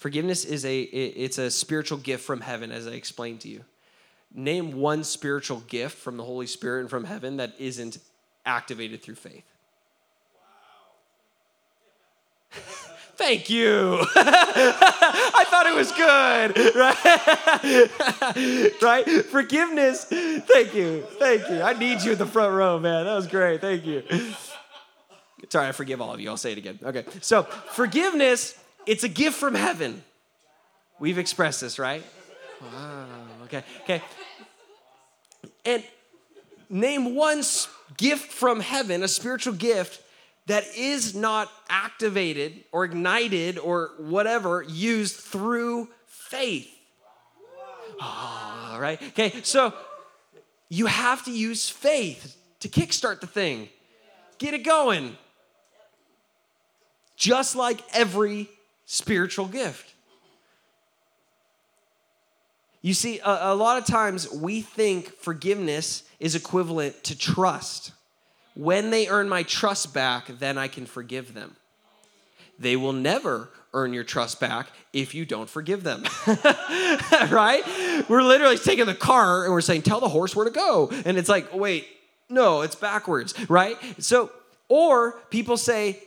[0.00, 3.66] Forgiveness is a it's a spiritual gift from heaven, as I explained to you.
[4.34, 7.98] Name one spiritual gift from the Holy Spirit and from heaven that isn't
[8.46, 9.44] activated through faith.
[12.54, 12.60] Wow.
[13.16, 13.98] Thank you.
[14.16, 16.56] I thought it was good,
[18.74, 18.82] right?
[18.82, 19.26] right?
[19.26, 20.06] Forgiveness.
[20.06, 21.04] Thank you.
[21.18, 21.60] Thank you.
[21.60, 23.04] I need you in the front row, man.
[23.04, 23.60] That was great.
[23.60, 24.02] Thank you.
[25.50, 26.30] Sorry, I forgive all of you.
[26.30, 26.78] I'll say it again.
[26.82, 27.04] Okay.
[27.20, 28.56] So, forgiveness,
[28.86, 30.02] it's a gift from heaven.
[30.98, 32.04] We've expressed this, right?
[32.60, 33.06] Wow.
[33.44, 33.64] Okay.
[33.82, 34.02] Okay.
[35.64, 35.82] And
[36.68, 37.42] name one
[37.96, 40.02] gift from heaven, a spiritual gift
[40.46, 46.68] that is not activated or ignited or whatever used through faith.
[48.00, 49.00] All right.
[49.02, 49.32] Okay.
[49.42, 49.74] So
[50.68, 53.68] you have to use faith to kickstart the thing,
[54.38, 55.16] get it going.
[57.16, 58.48] Just like every
[58.90, 59.94] spiritual gift.
[62.82, 67.92] You see, a, a, lot of times we think forgiveness is equivalent to trust.
[68.56, 71.54] When they earn my trust back, then I can forgive them.
[72.58, 76.02] They will never earn your trust back if you don't forgive them.
[77.30, 77.62] right?
[78.08, 80.90] We're literally taking the car and we're saying, tell the horse where to go.
[81.04, 81.86] And it's like, wait,
[82.28, 83.76] no, it's backwards, right?
[83.98, 84.32] So,
[84.68, 86.02] or people say,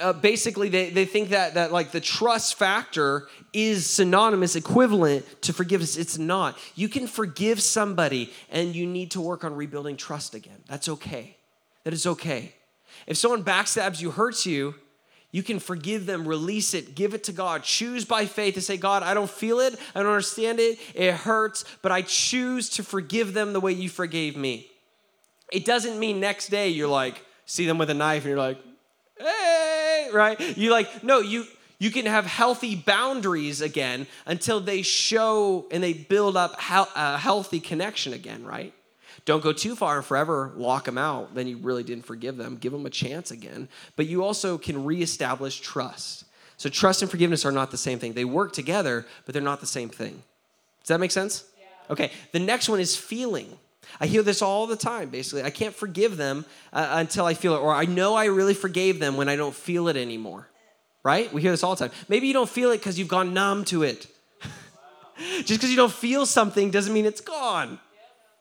[0.00, 5.52] uh, basically they, they think that that like the trust factor is synonymous equivalent to
[5.52, 5.96] forgiveness.
[5.96, 6.58] It's not.
[6.74, 10.62] You can forgive somebody and you need to work on rebuilding trust again.
[10.68, 11.36] That's okay.
[11.84, 12.54] That is okay.
[13.06, 14.74] If someone backstabs you hurts you
[15.30, 17.62] you can forgive them release it give it to god.
[17.62, 19.78] Choose by faith to say god i don't feel it.
[19.94, 20.80] I don't understand it.
[20.94, 24.66] It hurts but i choose to forgive them the way you forgave me.
[25.52, 28.58] It doesn't mean next day you're like see them with a knife and you're like
[29.18, 30.56] hey, right?
[30.56, 31.44] You like, no, you
[31.78, 37.18] you can have healthy boundaries again until they show and they build up a uh,
[37.18, 38.72] healthy connection again, right?
[39.24, 41.34] Don't go too far and forever lock them out.
[41.34, 42.56] Then you really didn't forgive them.
[42.56, 43.68] Give them a chance again.
[43.96, 46.24] But you also can reestablish trust.
[46.56, 48.12] So trust and forgiveness are not the same thing.
[48.12, 50.22] They work together, but they're not the same thing.
[50.82, 51.44] Does that make sense?
[51.58, 51.92] Yeah.
[51.92, 52.12] Okay.
[52.32, 53.58] The next one is feeling.
[54.00, 55.42] I hear this all the time, basically.
[55.42, 58.98] I can't forgive them uh, until I feel it, or I know I really forgave
[59.00, 60.48] them when I don't feel it anymore.
[61.02, 61.32] Right?
[61.32, 61.96] We hear this all the time.
[62.08, 64.06] Maybe you don't feel it because you've gone numb to it.
[65.44, 67.78] Just because you don't feel something doesn't mean it's gone.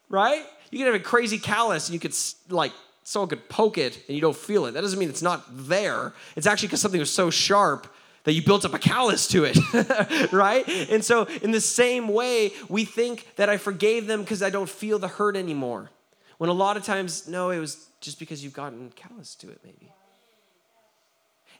[0.10, 0.44] Right?
[0.72, 2.16] You can have a crazy callus and you could,
[2.50, 2.72] like,
[3.04, 4.72] someone could poke it and you don't feel it.
[4.72, 6.14] That doesn't mean it's not there.
[6.36, 7.93] It's actually because something was so sharp
[8.24, 10.68] that you built up a callus to it, right?
[10.90, 14.70] And so, in the same way, we think that I forgave them because I don't
[14.70, 15.92] feel the hurt anymore.
[16.38, 19.60] When a lot of times, no, it was just because you've gotten callous to it,
[19.64, 19.92] maybe.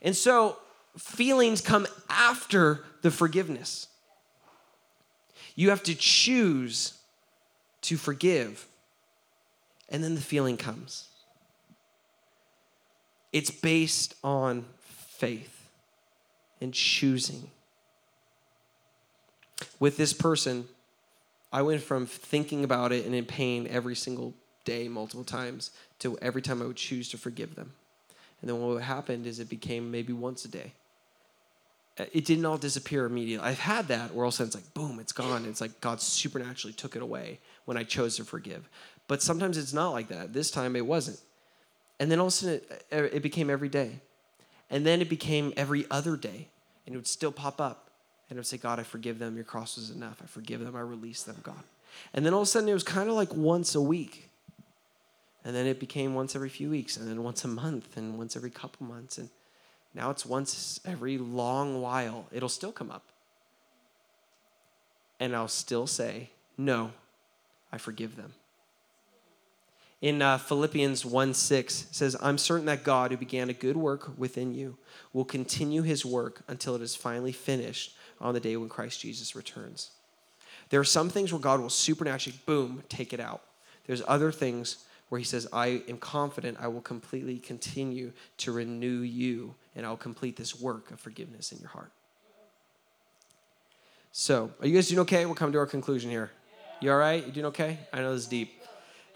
[0.02, 0.58] And so,
[0.98, 3.88] feelings come after the forgiveness.
[5.56, 6.94] You have to choose
[7.82, 8.68] to forgive,
[9.90, 11.10] and then the feeling comes.
[13.34, 14.66] It's based on
[15.18, 15.63] faith
[16.64, 17.52] and choosing.
[19.80, 20.66] With this person,
[21.52, 24.34] I went from thinking about it and in pain every single
[24.66, 27.74] day, multiple times, to every time I would choose to forgive them.
[28.42, 30.74] And then what happened is it became maybe once a day.
[32.00, 33.48] Uh, it didn't all disappear immediately.
[33.48, 35.46] I've had that where all of a sudden it's like, boom, it's gone.
[35.46, 38.68] It's like God supernaturally took it away when I chose to forgive.
[39.08, 40.34] But sometimes it's not like that.
[40.34, 41.20] This time it wasn't.
[42.00, 42.62] And then all of a sudden
[42.92, 44.00] it, it became every day.
[44.72, 46.48] And then it became every other day
[46.86, 47.90] and it would still pop up.
[48.30, 49.36] And it would say, God, I forgive them.
[49.36, 50.22] Your cross was enough.
[50.24, 50.76] I forgive them.
[50.76, 51.64] I release them, God.
[52.14, 54.30] And then all of a sudden, it was kind of like once a week.
[55.46, 58.36] And then it became once every few weeks, and then once a month, and once
[58.36, 59.18] every couple months.
[59.18, 59.30] And
[59.94, 62.26] now it's once every long while.
[62.32, 63.04] It'll still come up.
[65.20, 66.92] And I'll still say, No,
[67.72, 68.34] I forgive them.
[70.04, 74.12] In uh, Philippians 1 6 says, I'm certain that God, who began a good work
[74.18, 74.76] within you,
[75.14, 79.34] will continue his work until it is finally finished on the day when Christ Jesus
[79.34, 79.92] returns.
[80.72, 83.44] There are some things where God will supernaturally, boom, take it out.
[83.88, 89.04] There's other things where he says, I am confident I will completely continue to renew
[89.04, 91.92] you and I'll complete this work of forgiveness in your heart.
[94.12, 95.26] So, are you guys doing okay?
[95.26, 96.30] We're coming to our conclusion here.
[96.82, 97.26] You all right?
[97.26, 97.80] You doing okay?
[97.94, 98.63] I know this is deep.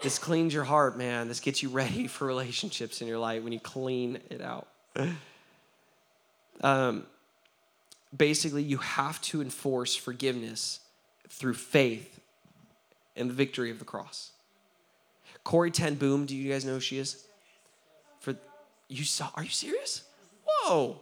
[0.00, 1.28] This cleans your heart, man.
[1.28, 4.68] This gets you ready for relationships in your life when you clean it out.
[6.60, 7.06] Um,
[8.16, 10.80] basically, you have to enforce forgiveness
[11.28, 12.20] through faith
[13.16, 14.30] and the victory of the cross.
[15.44, 17.24] Corrie Ten Boom, do you guys know who she is?
[18.20, 18.36] For
[18.88, 19.30] you saw?
[19.34, 20.02] Are you serious?
[20.44, 21.00] Whoa!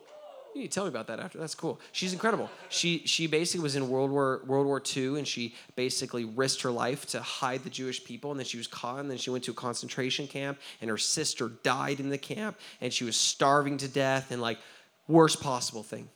[0.56, 1.36] You need to tell me about that after.
[1.36, 1.78] That's cool.
[1.92, 2.48] She's incredible.
[2.70, 6.70] She she basically was in World War World War II, and she basically risked her
[6.70, 8.30] life to hide the Jewish people.
[8.30, 10.96] And then she was caught, and then she went to a concentration camp, and her
[10.96, 14.58] sister died in the camp, and she was starving to death, and like
[15.08, 16.08] worst possible thing.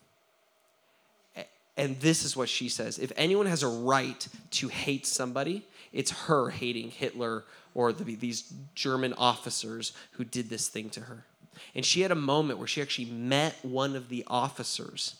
[1.77, 6.13] And this is what she says: If anyone has a right to hate somebody, it's
[6.13, 11.27] her hating Hitler or the, these German officers who did this thing to her.
[11.75, 15.17] And she had a moment where she actually met one of the officers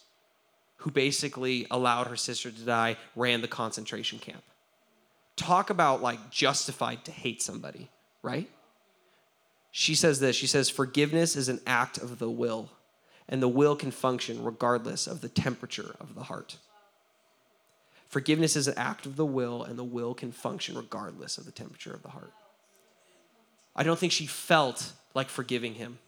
[0.79, 4.43] who basically allowed her sister to die, ran the concentration camp.
[5.37, 7.91] Talk about like justified to hate somebody,
[8.23, 8.49] right?
[9.71, 12.71] She says this she says, Forgiveness is an act of the will,
[13.29, 16.57] and the will can function regardless of the temperature of the heart.
[18.09, 21.53] Forgiveness is an act of the will, and the will can function regardless of the
[21.53, 22.33] temperature of the heart.
[23.77, 25.99] I don't think she felt like forgiving him.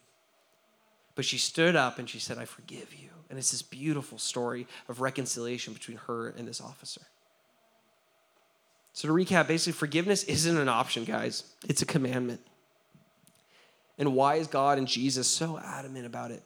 [1.14, 3.08] But she stood up and she said, I forgive you.
[3.28, 7.02] And it's this beautiful story of reconciliation between her and this officer.
[8.92, 12.40] So, to recap, basically, forgiveness isn't an option, guys, it's a commandment.
[13.98, 16.42] And why is God and Jesus so adamant about it?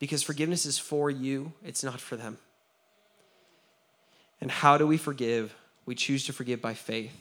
[0.00, 2.38] Because forgiveness is for you, it's not for them.
[4.40, 5.54] And how do we forgive?
[5.86, 7.16] We choose to forgive by faith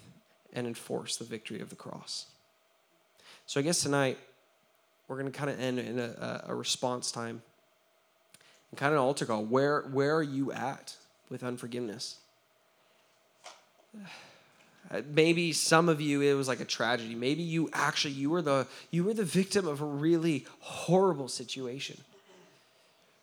[0.54, 2.28] and enforce the victory of the cross.
[3.46, 4.18] So, I guess tonight,
[5.14, 7.44] we're going to kind of end in a, a response time
[8.72, 9.44] and kind of an altar call.
[9.44, 10.96] Where, where are you at
[11.30, 12.18] with unforgiveness?
[14.92, 17.16] Uh, maybe some of you it was like a tragedy.
[17.16, 22.02] Maybe you actually you were the you were the victim of a really horrible situation.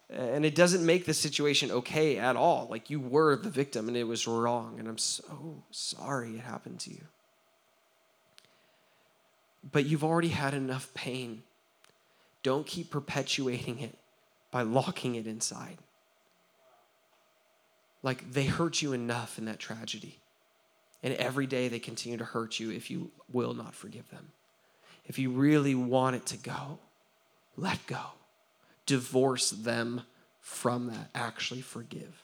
[0.09, 2.67] And it doesn't make the situation okay at all.
[2.71, 6.81] Like you were the victim and it was wrong and I'm so sorry it happened
[6.81, 7.05] to you.
[9.71, 11.43] But you've already had enough pain
[12.43, 13.97] don't keep perpetuating it
[14.51, 15.79] by locking it inside.
[18.03, 20.19] Like they hurt you enough in that tragedy.
[21.03, 24.33] And every day they continue to hurt you if you will not forgive them.
[25.07, 26.79] If you really want it to go,
[27.57, 28.01] let go.
[28.87, 30.03] Divorce them
[30.41, 31.11] from that.
[31.15, 32.23] Actually forgive.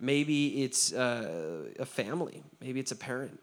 [0.00, 3.40] Maybe it's uh, a family, maybe it's a parent.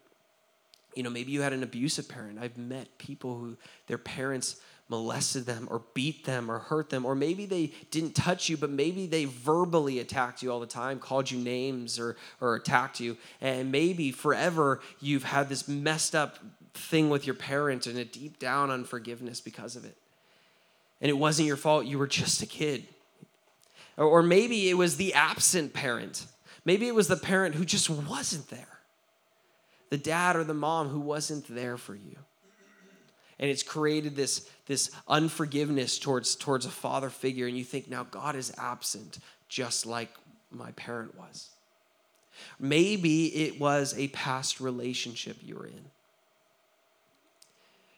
[0.94, 2.38] You know, maybe you had an abusive parent.
[2.38, 4.60] I've met people who their parents
[4.92, 8.68] molested them or beat them or hurt them, or maybe they didn't touch you, but
[8.68, 13.16] maybe they verbally attacked you all the time, called you names or, or attacked you.
[13.40, 16.38] And maybe forever you've had this messed up
[16.74, 19.96] thing with your parent and a deep down unforgiveness because of it.
[21.00, 22.86] And it wasn't your fault, you were just a kid.
[23.96, 26.26] Or, or maybe it was the absent parent.
[26.66, 28.78] Maybe it was the parent who just wasn't there.
[29.88, 32.18] The dad or the mom who wasn't there for you
[33.42, 38.04] and it's created this, this unforgiveness towards, towards a father figure, and you think now
[38.04, 39.18] God is absent,
[39.48, 40.10] just like
[40.52, 41.48] my parent was.
[42.60, 45.84] Maybe it was a past relationship you were in.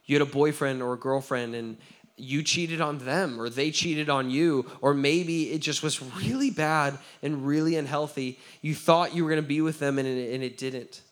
[0.07, 1.77] You had a boyfriend or a girlfriend, and
[2.17, 6.51] you cheated on them, or they cheated on you, or maybe it just was really
[6.51, 8.39] bad and really unhealthy.
[8.63, 11.03] You thought you were going to be with them, and it, and it didn't.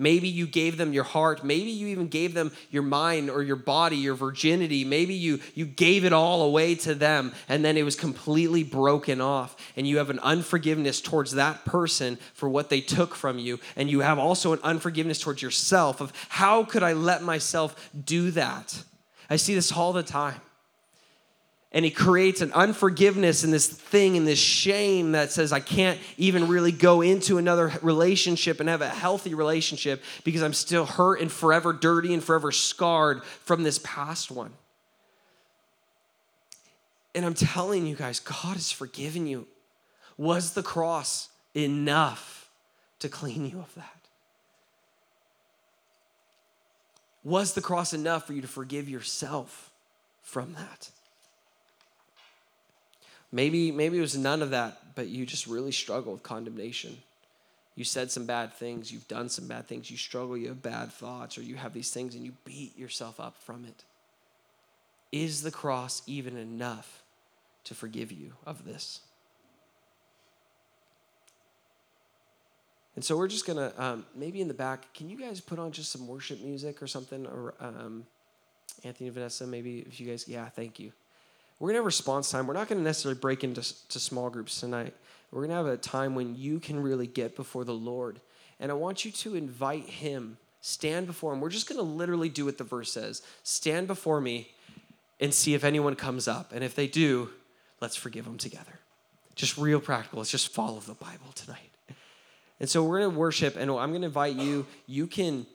[0.00, 1.44] Maybe you gave them your heart.
[1.44, 4.82] Maybe you even gave them your mind or your body, your virginity.
[4.82, 9.20] Maybe you, you gave it all away to them and then it was completely broken
[9.20, 9.54] off.
[9.76, 13.60] And you have an unforgiveness towards that person for what they took from you.
[13.76, 18.30] And you have also an unforgiveness towards yourself of how could I let myself do
[18.30, 18.82] that?
[19.28, 20.40] I see this all the time
[21.72, 25.98] and he creates an unforgiveness and this thing and this shame that says i can't
[26.16, 31.20] even really go into another relationship and have a healthy relationship because i'm still hurt
[31.20, 34.52] and forever dirty and forever scarred from this past one.
[37.14, 39.46] And i'm telling you guys god has forgiven you.
[40.16, 42.50] Was the cross enough
[42.98, 43.96] to clean you of that?
[47.24, 49.70] Was the cross enough for you to forgive yourself
[50.22, 50.90] from that?
[53.32, 56.98] Maybe, maybe it was none of that, but you just really struggle with condemnation.
[57.76, 60.90] You said some bad things, you've done some bad things, you struggle, you have bad
[60.92, 63.84] thoughts, or you have these things and you beat yourself up from it.
[65.12, 67.02] Is the cross even enough
[67.64, 69.00] to forgive you of this?
[72.96, 74.92] And so we're just gonna um, maybe in the back.
[74.92, 77.26] Can you guys put on just some worship music or something?
[77.26, 78.04] Or um,
[78.84, 80.92] Anthony and Vanessa, maybe if you guys, yeah, thank you.
[81.60, 82.48] We're gonna have response time.
[82.48, 84.94] We're not gonna necessarily break into to small groups tonight.
[85.30, 88.20] We're gonna have a time when you can really get before the Lord,
[88.58, 90.38] and I want you to invite Him.
[90.60, 91.40] Stand before Him.
[91.40, 93.22] We're just gonna literally do what the verse says.
[93.44, 94.50] Stand before me,
[95.20, 97.30] and see if anyone comes up, and if they do,
[97.80, 98.80] let's forgive them together.
[99.34, 100.18] Just real practical.
[100.18, 101.70] Let's just follow the Bible tonight.
[102.58, 104.66] And so we're going to worship, and I'm going to invite you.
[104.86, 105.46] You can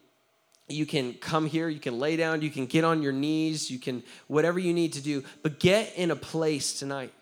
[0.68, 3.78] you can come here, you can lay down, you can get on your knees, you
[3.78, 7.14] can whatever you need to do, but get in a place tonight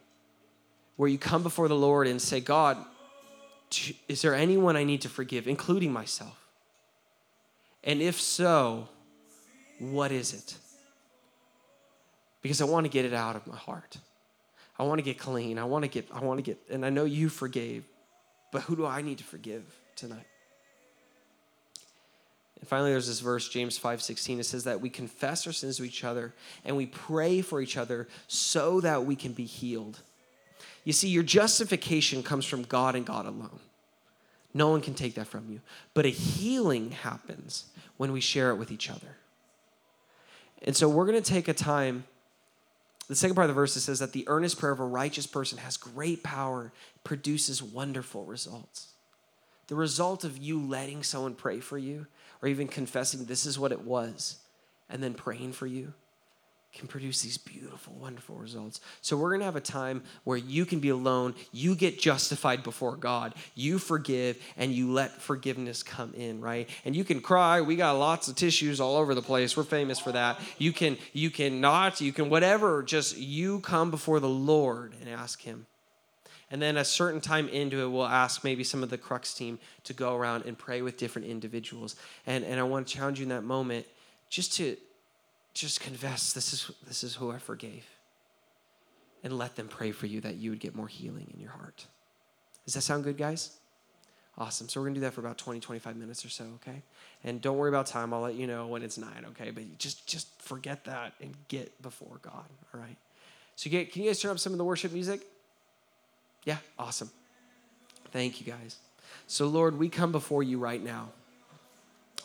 [0.95, 2.77] where you come before the Lord and say, God,
[4.07, 6.37] is there anyone I need to forgive, including myself?
[7.83, 8.87] And if so,
[9.79, 10.55] what is it?
[12.41, 13.97] Because I want to get it out of my heart.
[14.77, 15.59] I want to get clean.
[15.59, 17.83] I want to get, I want to get, and I know you forgave,
[18.51, 19.63] but who do I need to forgive
[19.95, 20.25] tonight?
[22.63, 24.39] And finally, there's this verse, James 5 16.
[24.39, 26.33] It says that we confess our sins to each other
[26.63, 29.99] and we pray for each other so that we can be healed.
[30.85, 33.59] You see, your justification comes from God and God alone.
[34.53, 35.59] No one can take that from you.
[35.93, 37.65] But a healing happens
[37.97, 39.17] when we share it with each other.
[40.61, 42.05] And so we're going to take a time
[43.09, 45.57] the second part of the verse says that the earnest prayer of a righteous person
[45.57, 46.71] has great power,
[47.03, 48.92] produces wonderful results.
[49.73, 52.05] The result of you letting someone pray for you,
[52.43, 54.37] or even confessing this is what it was,
[54.87, 55.95] and then praying for you,
[56.75, 58.81] can produce these beautiful, wonderful results.
[59.01, 62.95] So, we're gonna have a time where you can be alone, you get justified before
[62.95, 66.69] God, you forgive, and you let forgiveness come in, right?
[66.85, 67.59] And you can cry.
[67.61, 69.57] We got lots of tissues all over the place.
[69.57, 70.39] We're famous for that.
[70.59, 75.09] You can, you can not, you can whatever, just you come before the Lord and
[75.09, 75.65] ask Him.
[76.53, 79.57] And then a certain time into it, we'll ask maybe some of the Crux team
[79.85, 81.95] to go around and pray with different individuals.
[82.27, 83.87] And, and I want to challenge you in that moment
[84.29, 84.77] just to
[85.55, 87.87] just confess this is this is who I forgave.
[89.23, 91.87] And let them pray for you that you would get more healing in your heart.
[92.65, 93.57] Does that sound good, guys?
[94.37, 94.69] Awesome.
[94.69, 96.83] So we're going to do that for about 20, 25 minutes or so, okay?
[97.23, 98.13] And don't worry about time.
[98.13, 99.49] I'll let you know when it's 9, okay?
[99.49, 102.45] But just just forget that and get before God,
[102.75, 102.97] all right?
[103.55, 105.21] So you get, can you guys turn up some of the worship music?
[106.45, 107.09] Yeah, awesome.
[108.11, 108.77] Thank you, guys.
[109.27, 111.09] So, Lord, we come before you right now.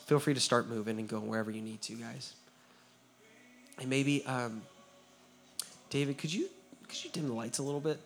[0.05, 2.33] Feel free to start moving and going wherever you need to, guys.
[3.79, 4.61] And maybe, um,
[5.89, 6.49] David, could you
[6.87, 7.99] could you dim the lights a little bit?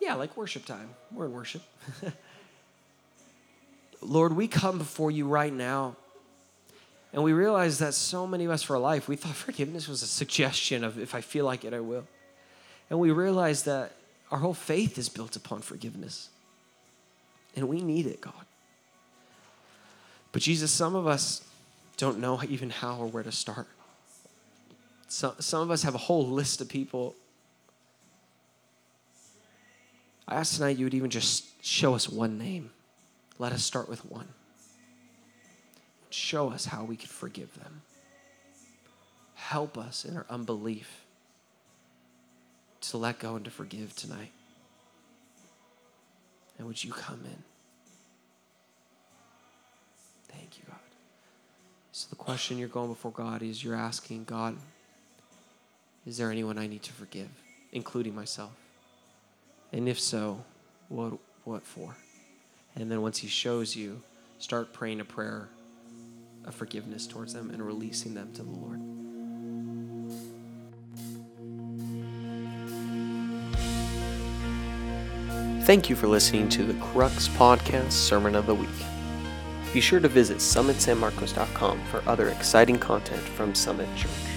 [0.00, 0.90] Yeah, like worship time.
[1.12, 1.62] We're in worship.
[4.00, 5.96] Lord, we come before you right now.
[7.12, 10.06] And we realize that so many of us for life, we thought forgiveness was a
[10.06, 12.06] suggestion of if I feel like it, I will.
[12.90, 13.92] And we realize that
[14.30, 16.30] our whole faith is built upon forgiveness.
[17.54, 18.34] And we need it, God.
[20.32, 21.42] But Jesus, some of us
[21.96, 23.66] don't know even how or where to start.
[25.08, 27.14] Some, some of us have a whole list of people.
[30.28, 32.70] I ask tonight you would even just show us one name.
[33.38, 34.28] Let us start with one.
[36.10, 37.82] Show us how we could forgive them.
[39.34, 41.05] Help us in our unbelief
[42.82, 44.32] to let go and to forgive tonight.
[46.58, 47.42] And would you come in?
[50.28, 50.76] Thank you, God.
[51.92, 54.56] So, the question you're going before God is you're asking, God,
[56.06, 57.28] is there anyone I need to forgive,
[57.72, 58.52] including myself?
[59.72, 60.44] And if so,
[60.88, 61.14] what,
[61.44, 61.96] what for?
[62.74, 64.02] And then once He shows you,
[64.38, 65.48] start praying a prayer
[66.44, 68.80] of forgiveness towards them and releasing them to the Lord.
[75.66, 78.68] Thank you for listening to the Crux Podcast Sermon of the Week.
[79.74, 84.35] Be sure to visit summitsanmarcos.com for other exciting content from Summit Church.